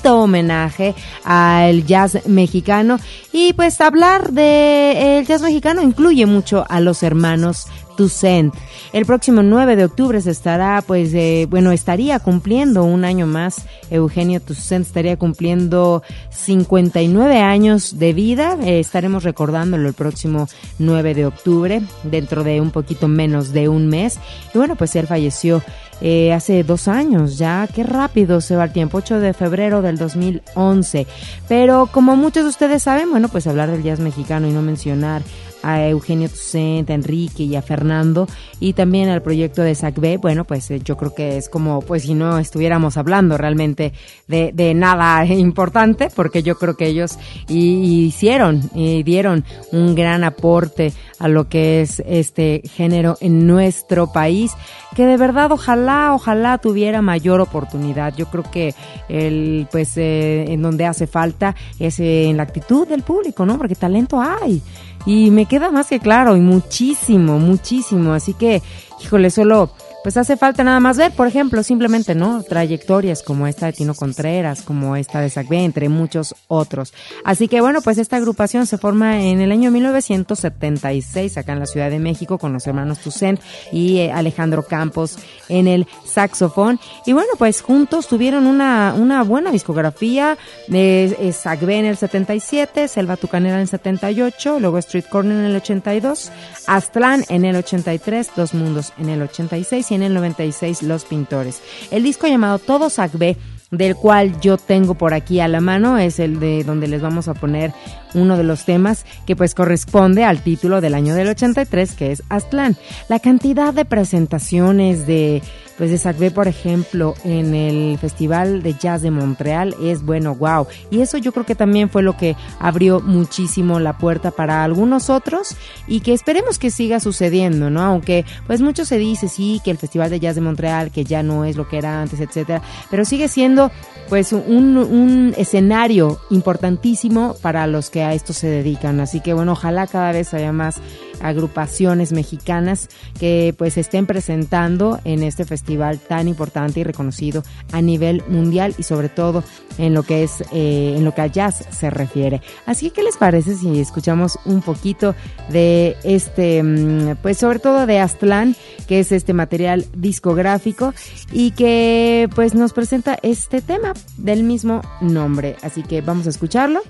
homenaje 0.04 0.94
al 1.24 1.84
jazz 1.84 2.26
mexicano 2.26 2.98
y 3.32 3.52
pues 3.52 3.80
hablar 3.80 4.32
de 4.32 5.18
el 5.18 5.26
jazz 5.26 5.42
mexicano 5.42 5.82
incluye 5.82 6.26
mucho 6.26 6.64
a 6.68 6.80
los 6.80 7.02
hermanos 7.02 7.66
Toussaint. 7.96 8.54
El 8.92 9.06
próximo 9.06 9.42
9 9.42 9.76
de 9.76 9.84
octubre 9.84 10.20
se 10.20 10.30
estará, 10.30 10.82
pues, 10.86 11.12
eh, 11.14 11.46
bueno, 11.48 11.72
estaría 11.72 12.18
cumpliendo 12.18 12.84
un 12.84 13.04
año 13.04 13.26
más. 13.26 13.66
Eugenio 13.90 14.40
Toussaint 14.40 14.86
estaría 14.86 15.16
cumpliendo 15.16 16.02
59 16.30 17.40
años 17.40 17.98
de 17.98 18.12
vida. 18.12 18.56
Eh, 18.62 18.80
estaremos 18.80 19.24
recordándolo 19.24 19.88
el 19.88 19.94
próximo 19.94 20.48
9 20.78 21.14
de 21.14 21.26
octubre, 21.26 21.82
dentro 22.04 22.44
de 22.44 22.60
un 22.60 22.70
poquito 22.70 23.08
menos 23.08 23.52
de 23.52 23.68
un 23.68 23.88
mes. 23.88 24.18
Y 24.54 24.58
bueno, 24.58 24.76
pues 24.76 24.94
él 24.96 25.06
falleció 25.06 25.62
eh, 26.00 26.32
hace 26.32 26.62
dos 26.62 26.88
años 26.88 27.38
ya. 27.38 27.68
Qué 27.72 27.82
rápido 27.82 28.40
se 28.40 28.56
va 28.56 28.64
el 28.64 28.72
tiempo, 28.72 28.98
8 28.98 29.18
de 29.20 29.32
febrero 29.32 29.82
del 29.82 29.96
2011. 29.96 31.06
Pero 31.48 31.88
como 31.90 32.16
muchos 32.16 32.44
de 32.44 32.50
ustedes 32.50 32.82
saben, 32.82 33.10
bueno, 33.10 33.28
pues 33.28 33.46
hablar 33.46 33.70
del 33.70 33.82
jazz 33.82 34.00
mexicano 34.00 34.46
y 34.46 34.52
no 34.52 34.62
mencionar 34.62 35.22
a 35.66 35.88
Eugenio 35.88 36.28
Toussaint, 36.28 36.88
a 36.88 36.94
Enrique 36.94 37.42
y 37.42 37.56
a 37.56 37.62
Fernando 37.62 38.28
y 38.60 38.72
también 38.72 39.08
al 39.08 39.20
proyecto 39.20 39.62
de 39.62 39.74
SACB, 39.74 40.18
bueno, 40.20 40.44
pues 40.44 40.70
eh, 40.70 40.80
yo 40.82 40.96
creo 40.96 41.12
que 41.12 41.36
es 41.36 41.48
como, 41.48 41.80
pues 41.82 42.04
si 42.04 42.14
no 42.14 42.38
estuviéramos 42.38 42.96
hablando 42.96 43.36
realmente 43.36 43.92
de, 44.28 44.74
nada 44.74 45.24
importante, 45.26 46.08
porque 46.14 46.42
yo 46.42 46.56
creo 46.56 46.76
que 46.76 46.86
ellos 46.86 47.18
hicieron 47.48 48.62
y 48.74 49.02
dieron 49.02 49.44
un 49.72 49.94
gran 49.94 50.22
aporte 50.22 50.92
a 51.18 51.28
lo 51.28 51.48
que 51.48 51.80
es 51.80 52.02
este 52.06 52.62
género 52.64 53.16
en 53.20 53.46
nuestro 53.46 54.12
país, 54.12 54.52
que 54.94 55.06
de 55.06 55.16
verdad 55.16 55.50
ojalá, 55.52 56.14
ojalá 56.14 56.58
tuviera 56.58 57.02
mayor 57.02 57.40
oportunidad. 57.40 58.14
Yo 58.16 58.26
creo 58.26 58.44
que 58.50 58.74
el, 59.08 59.66
pues, 59.70 59.96
eh, 59.96 60.44
en 60.48 60.62
donde 60.62 60.86
hace 60.86 61.06
falta 61.06 61.54
es 61.78 62.00
en 62.00 62.36
la 62.36 62.44
actitud 62.44 62.86
del 62.86 63.02
público, 63.02 63.44
¿no? 63.44 63.58
Porque 63.58 63.74
talento 63.74 64.20
hay. 64.20 64.62
Y 65.06 65.30
me 65.30 65.46
queda 65.46 65.70
más 65.70 65.88
que 65.88 66.00
claro, 66.00 66.36
y 66.36 66.40
muchísimo, 66.40 67.38
muchísimo. 67.38 68.12
Así 68.12 68.34
que, 68.34 68.62
híjole, 69.02 69.30
solo 69.30 69.70
pues 70.06 70.16
hace 70.16 70.36
falta 70.36 70.62
nada 70.62 70.78
más 70.78 70.98
ver, 70.98 71.10
por 71.10 71.26
ejemplo, 71.26 71.64
simplemente, 71.64 72.14
¿no? 72.14 72.44
Trayectorias 72.44 73.24
como 73.24 73.48
esta 73.48 73.66
de 73.66 73.72
Tino 73.72 73.92
Contreras, 73.92 74.62
como 74.62 74.94
esta 74.94 75.20
de 75.20 75.28
Sacbé, 75.28 75.64
entre 75.64 75.88
muchos 75.88 76.36
otros. 76.46 76.94
Así 77.24 77.48
que 77.48 77.60
bueno, 77.60 77.82
pues 77.82 77.98
esta 77.98 78.14
agrupación 78.14 78.66
se 78.66 78.78
forma 78.78 79.20
en 79.20 79.40
el 79.40 79.50
año 79.50 79.72
1976 79.72 81.38
acá 81.38 81.54
en 81.54 81.58
la 81.58 81.66
Ciudad 81.66 81.90
de 81.90 81.98
México 81.98 82.38
con 82.38 82.52
los 82.52 82.68
hermanos 82.68 83.00
Toussaint 83.00 83.40
y 83.72 83.98
eh, 83.98 84.12
Alejandro 84.12 84.62
Campos 84.62 85.18
en 85.48 85.66
el 85.66 85.88
saxofón. 86.04 86.78
Y 87.04 87.12
bueno, 87.12 87.30
pues 87.36 87.60
juntos 87.60 88.06
tuvieron 88.06 88.46
una, 88.46 88.94
una 88.96 89.24
buena 89.24 89.50
discografía 89.50 90.38
de 90.68 91.16
eh, 91.18 91.32
Sacbé 91.32 91.80
en 91.80 91.84
el 91.84 91.96
77, 91.96 92.86
Selva 92.86 93.16
Tucanera 93.16 93.56
en 93.56 93.62
el 93.62 93.68
78, 93.68 94.60
luego 94.60 94.78
Street 94.78 95.06
Corner 95.10 95.36
en 95.36 95.46
el 95.46 95.56
82, 95.56 96.30
Aztlán 96.68 97.24
en 97.28 97.44
el 97.44 97.56
83, 97.56 98.30
Dos 98.36 98.54
Mundos 98.54 98.92
en 98.98 99.08
el 99.08 99.20
86 99.22 99.90
y 99.90 99.95
en 99.96 100.04
el 100.04 100.14
96 100.14 100.84
Los 100.84 101.04
Pintores. 101.04 101.60
El 101.90 102.04
disco 102.04 102.28
llamado 102.28 102.58
Todo 102.60 102.88
Sacbé 102.88 103.36
del 103.70 103.96
cual 103.96 104.40
yo 104.40 104.56
tengo 104.56 104.94
por 104.94 105.12
aquí 105.12 105.40
a 105.40 105.48
la 105.48 105.60
mano 105.60 105.98
es 105.98 106.20
el 106.20 106.38
de 106.38 106.62
donde 106.62 106.86
les 106.86 107.02
vamos 107.02 107.26
a 107.28 107.34
poner 107.34 107.72
uno 108.16 108.36
de 108.36 108.44
los 108.44 108.64
temas 108.64 109.04
que 109.26 109.36
pues 109.36 109.54
corresponde 109.54 110.24
al 110.24 110.42
título 110.42 110.80
del 110.80 110.94
año 110.94 111.14
del 111.14 111.28
83 111.28 111.94
que 111.94 112.12
es 112.12 112.22
Aztlán. 112.28 112.76
La 113.08 113.20
cantidad 113.20 113.72
de 113.72 113.84
presentaciones 113.84 115.06
de 115.06 115.42
pues 115.76 115.90
de 115.90 115.98
Sacbé, 115.98 116.30
por 116.30 116.48
ejemplo, 116.48 117.14
en 117.24 117.54
el 117.54 117.98
Festival 117.98 118.62
de 118.62 118.74
Jazz 118.74 119.02
de 119.02 119.10
Montreal 119.10 119.74
es 119.82 120.02
bueno, 120.02 120.34
wow. 120.34 120.66
Y 120.90 121.00
eso 121.00 121.18
yo 121.18 121.32
creo 121.32 121.44
que 121.44 121.54
también 121.54 121.90
fue 121.90 122.02
lo 122.02 122.16
que 122.16 122.34
abrió 122.58 123.00
muchísimo 123.00 123.78
la 123.78 123.98
puerta 123.98 124.30
para 124.30 124.64
algunos 124.64 125.10
otros 125.10 125.56
y 125.86 126.00
que 126.00 126.14
esperemos 126.14 126.58
que 126.58 126.70
siga 126.70 127.00
sucediendo, 127.00 127.70
¿no? 127.70 127.82
Aunque 127.82 128.24
pues 128.46 128.60
mucho 128.60 128.84
se 128.84 128.98
dice, 128.98 129.28
sí, 129.28 129.60
que 129.64 129.70
el 129.70 129.78
Festival 129.78 130.10
de 130.10 130.20
Jazz 130.20 130.36
de 130.36 130.40
Montreal, 130.40 130.90
que 130.90 131.04
ya 131.04 131.22
no 131.22 131.44
es 131.44 131.56
lo 131.56 131.68
que 131.68 131.78
era 131.78 132.00
antes, 132.00 132.20
etcétera, 132.20 132.62
pero 132.90 133.04
sigue 133.04 133.28
siendo 133.28 133.70
pues 134.08 134.32
un, 134.32 134.76
un 134.76 135.34
escenario 135.36 136.20
importantísimo 136.30 137.36
para 137.42 137.66
los 137.66 137.90
que 137.90 138.02
a 138.08 138.14
esto 138.14 138.32
se 138.32 138.48
dedican. 138.48 139.00
Así 139.00 139.20
que 139.20 139.34
bueno, 139.34 139.52
ojalá 139.52 139.86
cada 139.86 140.12
vez 140.12 140.34
haya 140.34 140.52
más 140.52 140.80
agrupaciones 141.20 142.12
mexicanas 142.12 142.88
que 143.18 143.54
pues 143.56 143.78
estén 143.78 144.06
presentando 144.06 145.00
en 145.04 145.22
este 145.22 145.44
festival 145.44 145.98
tan 145.98 146.28
importante 146.28 146.80
y 146.80 146.84
reconocido 146.84 147.42
a 147.72 147.80
nivel 147.80 148.22
mundial 148.28 148.74
y 148.76 148.82
sobre 148.82 149.08
todo 149.08 149.42
en 149.78 149.94
lo 149.94 150.02
que 150.02 150.22
es 150.22 150.42
eh, 150.52 150.94
en 150.96 151.04
lo 151.04 151.14
que 151.14 151.22
a 151.22 151.26
jazz 151.26 151.64
se 151.70 151.90
refiere. 151.90 152.42
Así 152.66 152.90
que 152.90 152.96
qué 152.96 153.02
les 153.02 153.18
parece 153.18 153.54
si 153.54 153.78
escuchamos 153.78 154.38
un 154.46 154.62
poquito 154.62 155.14
de 155.50 155.96
este 156.02 156.62
mm, 156.62 157.16
pues 157.20 157.36
sobre 157.36 157.58
todo 157.58 157.86
de 157.86 158.00
Aztlán 158.00 158.56
que 158.88 159.00
es 159.00 159.12
este 159.12 159.34
material 159.34 159.86
discográfico 159.94 160.94
y 161.30 161.50
que 161.50 162.28
pues 162.34 162.54
nos 162.54 162.72
presenta 162.72 163.18
este 163.22 163.60
tema 163.60 163.92
del 164.16 164.44
mismo 164.44 164.80
nombre. 165.00 165.56
Así 165.62 165.82
que 165.82 166.00
vamos 166.00 166.26
a 166.26 166.30
escucharlo 166.30 166.80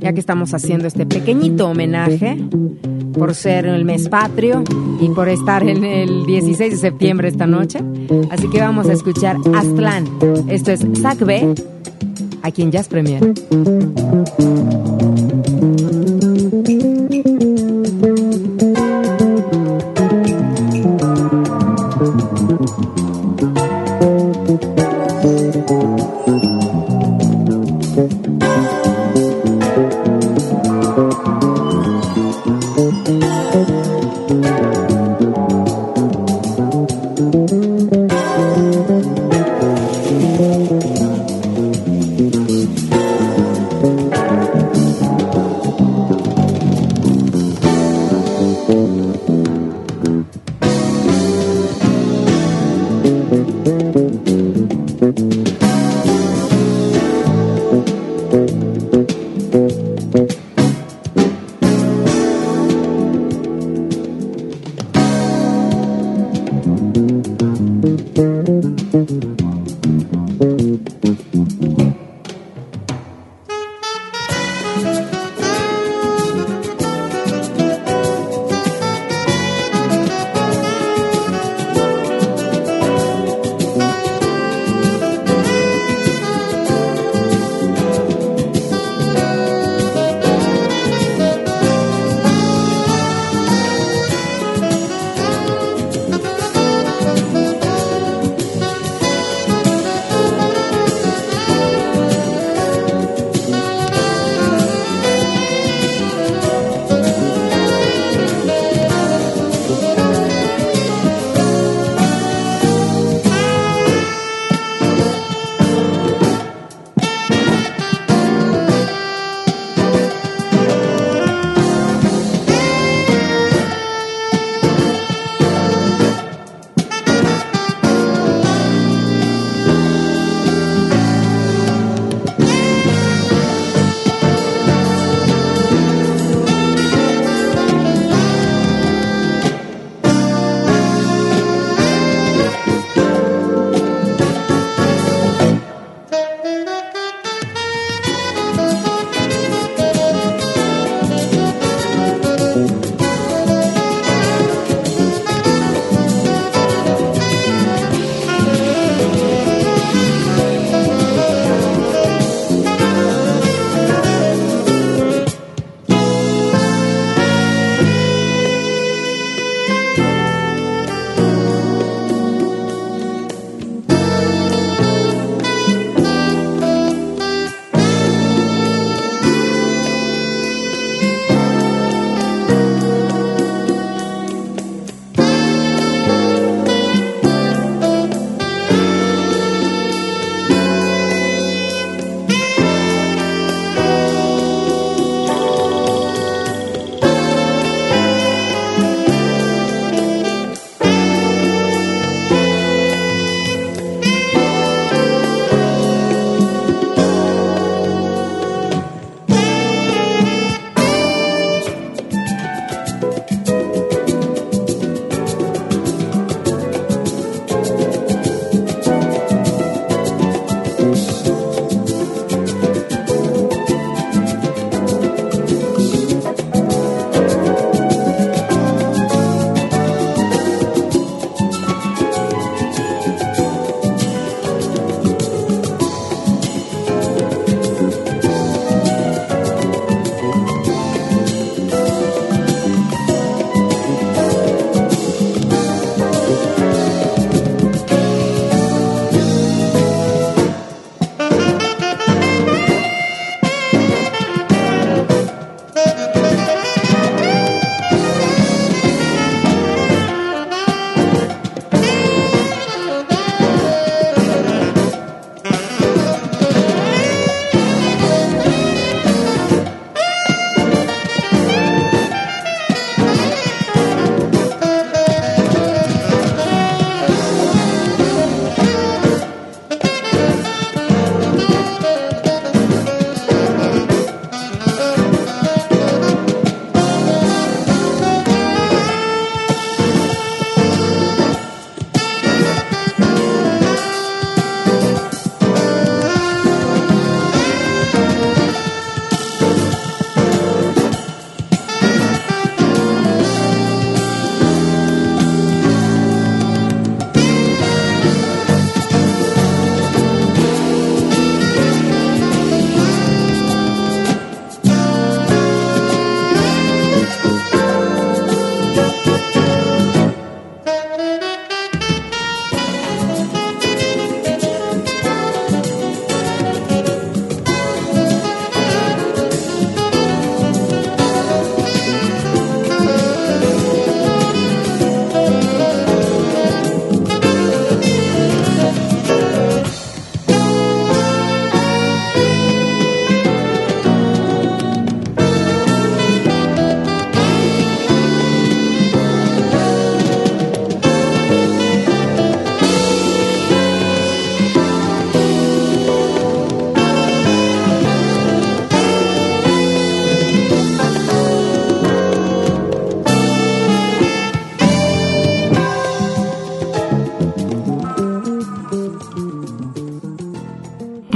ya 0.00 0.12
que 0.12 0.20
estamos 0.20 0.54
haciendo 0.54 0.88
este 0.88 1.06
pequeñito 1.06 1.68
homenaje 1.68 2.38
por 3.12 3.34
ser 3.34 3.66
el 3.66 3.84
mes 3.84 4.08
patrio 4.08 4.64
y 5.00 5.08
por 5.10 5.28
estar 5.28 5.62
en 5.62 5.84
el 5.84 6.26
16 6.26 6.72
de 6.72 6.78
septiembre 6.78 7.28
esta 7.28 7.46
noche. 7.46 7.80
Así 8.30 8.48
que 8.48 8.60
vamos 8.60 8.88
a 8.88 8.92
escuchar 8.92 9.36
Aztlán. 9.54 10.06
Esto 10.48 10.72
es 10.72 10.86
Zack 11.00 11.24
B, 11.24 11.54
aquí 12.42 12.62
en 12.62 12.70
Jazz 12.70 12.88
Premier. 12.88 13.34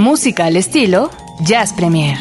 Música 0.05 0.45
al 0.45 0.57
estilo 0.57 1.11
Jazz 1.47 1.73
Premier. 1.73 2.19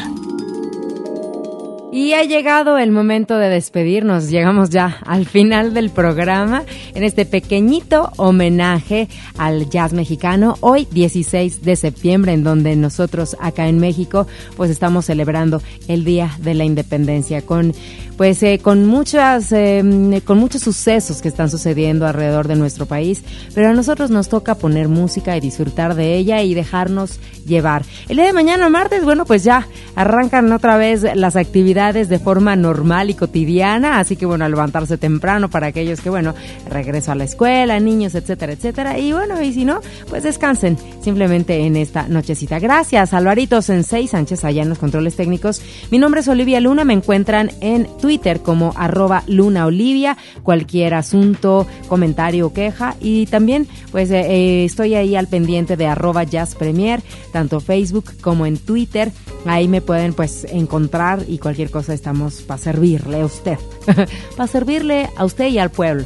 Y 1.92 2.14
ha 2.14 2.24
llegado 2.24 2.78
el 2.78 2.90
momento 2.90 3.36
de 3.36 3.50
despedirnos. 3.50 4.30
Llegamos 4.30 4.70
ya 4.70 4.98
al 5.04 5.26
final 5.26 5.74
del 5.74 5.90
programa 5.90 6.64
en 6.94 7.04
este 7.04 7.26
pequeñito 7.26 8.10
homenaje 8.16 9.08
al 9.36 9.68
jazz 9.68 9.92
mexicano. 9.92 10.56
Hoy 10.60 10.88
16 10.90 11.62
de 11.62 11.76
septiembre, 11.76 12.32
en 12.32 12.42
donde 12.42 12.74
nosotros 12.74 13.36
acá 13.38 13.68
en 13.68 13.78
México 13.78 14.26
pues 14.56 14.70
estamos 14.70 15.04
celebrando 15.04 15.60
el 15.86 16.04
Día 16.04 16.30
de 16.38 16.54
la 16.54 16.64
Independencia 16.64 17.42
con 17.42 17.74
pues 18.16 18.42
eh, 18.42 18.60
con 18.62 18.86
muchas 18.86 19.50
eh, 19.52 19.82
con 20.24 20.38
muchos 20.38 20.62
sucesos 20.62 21.20
que 21.20 21.28
están 21.28 21.50
sucediendo 21.50 22.06
alrededor 22.06 22.48
de 22.48 22.56
nuestro 22.56 22.86
país, 22.86 23.22
pero 23.54 23.68
a 23.68 23.72
nosotros 23.72 24.10
nos 24.10 24.28
toca 24.28 24.54
poner 24.54 24.88
música 24.88 25.36
y 25.36 25.40
disfrutar 25.40 25.94
de 25.94 26.16
ella 26.16 26.42
y 26.42 26.54
dejarnos 26.54 27.18
llevar. 27.46 27.84
El 28.08 28.16
día 28.16 28.26
de 28.26 28.32
mañana 28.32 28.68
martes, 28.68 29.04
bueno, 29.04 29.24
pues 29.24 29.44
ya 29.44 29.66
arrancan 29.96 30.50
otra 30.52 30.76
vez 30.76 31.04
las 31.14 31.36
actividades 31.36 32.08
de 32.08 32.18
forma 32.18 32.56
normal 32.56 33.10
y 33.10 33.14
cotidiana, 33.14 33.98
así 33.98 34.16
que 34.16 34.26
bueno, 34.26 34.48
levantarse 34.48 34.96
temprano 34.96 35.50
para 35.50 35.68
aquellos 35.68 36.00
que 36.00 36.10
bueno, 36.10 36.34
regreso 36.68 37.12
a 37.12 37.14
la 37.14 37.24
escuela, 37.24 37.78
niños, 37.80 38.14
etcétera, 38.14 38.52
etcétera, 38.52 38.98
y 38.98 39.12
bueno, 39.12 39.40
y 39.42 39.52
si 39.52 39.64
no, 39.64 39.80
pues 40.08 40.22
descansen 40.22 40.76
simplemente 41.02 41.66
en 41.66 41.76
esta 41.76 42.08
nochecita. 42.08 42.58
Gracias, 42.58 43.12
Alvarito 43.12 43.60
Sensei 43.62 44.08
Sánchez 44.08 44.44
allá 44.44 44.62
en 44.62 44.68
los 44.68 44.78
controles 44.78 45.16
técnicos. 45.16 45.60
Mi 45.90 45.98
nombre 45.98 46.20
es 46.20 46.28
Olivia 46.28 46.60
Luna, 46.60 46.84
me 46.84 46.94
encuentran 46.94 47.50
en 47.60 47.88
Twitter 48.04 48.42
como 48.42 48.74
arroba 48.76 49.22
Luna 49.26 49.64
Olivia, 49.64 50.18
cualquier 50.42 50.92
asunto, 50.92 51.66
comentario 51.88 52.48
o 52.48 52.52
queja. 52.52 52.96
Y 53.00 53.24
también 53.24 53.66
pues 53.92 54.10
eh, 54.10 54.26
eh, 54.28 54.64
estoy 54.66 54.94
ahí 54.94 55.16
al 55.16 55.26
pendiente 55.26 55.78
de 55.78 55.86
arroba 55.86 56.22
Jazz 56.24 56.54
Premier, 56.54 57.02
tanto 57.32 57.60
Facebook 57.60 58.12
como 58.20 58.44
en 58.44 58.58
Twitter. 58.58 59.10
Ahí 59.46 59.68
me 59.68 59.80
pueden 59.80 60.12
pues 60.12 60.44
encontrar 60.50 61.20
y 61.26 61.38
cualquier 61.38 61.70
cosa 61.70 61.94
estamos 61.94 62.42
para 62.42 62.58
servirle 62.58 63.22
a 63.22 63.24
usted. 63.24 63.58
para 64.36 64.46
servirle 64.46 65.08
a 65.16 65.24
usted 65.24 65.48
y 65.48 65.58
al 65.58 65.70
pueblo. 65.70 66.04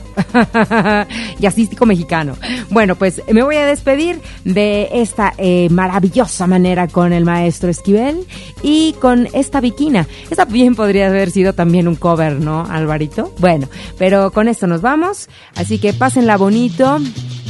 Jazzístico 1.40 1.84
mexicano. 1.84 2.36
Bueno, 2.70 2.94
pues 2.94 3.22
me 3.32 3.42
voy 3.42 3.56
a 3.56 3.66
despedir 3.66 4.20
de 4.44 4.88
esta 4.92 5.34
eh, 5.36 5.68
maravillosa 5.70 6.46
manera 6.46 6.86
con 6.86 7.12
el 7.12 7.24
maestro 7.24 7.70
Esquivel 7.70 8.24
y 8.62 8.94
con 9.00 9.28
esta 9.32 9.60
viquina. 9.60 10.06
Esta 10.30 10.44
bien 10.44 10.76
podría 10.76 11.08
haber 11.08 11.30
sido 11.32 11.54
también 11.54 11.87
un 11.88 11.96
cover, 11.96 12.40
¿no, 12.40 12.64
Alvarito? 12.68 13.32
Bueno, 13.38 13.68
pero 13.98 14.30
con 14.30 14.48
esto 14.48 14.66
nos 14.66 14.80
vamos. 14.80 15.28
Así 15.56 15.78
que 15.78 15.92
pásenla 15.92 16.36
bonito. 16.36 16.98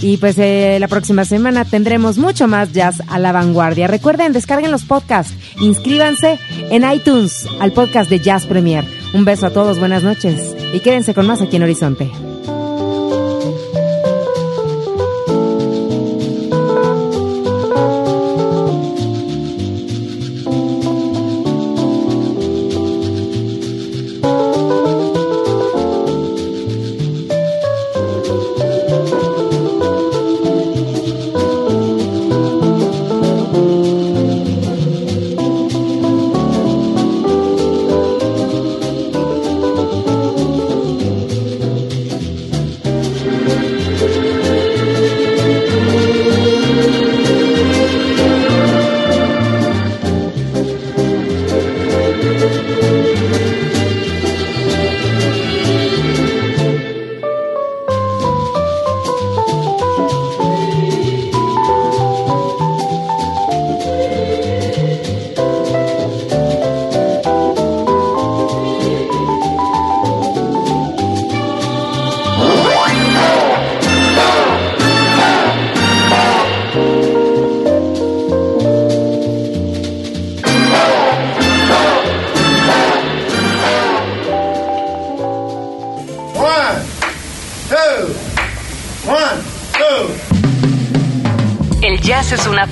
Y 0.01 0.17
pues 0.19 0.39
eh, 0.39 0.79
la 0.81 0.87
próxima 0.87 1.25
semana 1.25 1.65
tendremos 1.65 2.19
mucho 2.19 2.47
más 2.47 2.73
jazz 2.73 3.03
a 3.09 3.19
la 3.19 3.33
vanguardia. 3.33 3.89
Recuerden, 3.89 4.33
descarguen 4.33 4.71
los 4.71 4.85
podcasts, 4.85 5.35
inscríbanse 5.61 6.39
en 6.71 6.89
iTunes 6.89 7.49
al 7.59 7.73
podcast 7.73 8.09
de 8.09 8.21
Jazz 8.21 8.47
Premier. 8.47 8.85
Un 9.13 9.25
beso 9.25 9.47
a 9.47 9.51
todos, 9.51 9.81
buenas 9.81 10.05
noches 10.05 10.55
y 10.73 10.81
quédense 10.81 11.15
con 11.15 11.27
más 11.27 11.43
aquí 11.43 11.57
en 11.57 11.65
Horizonte. 11.65 12.28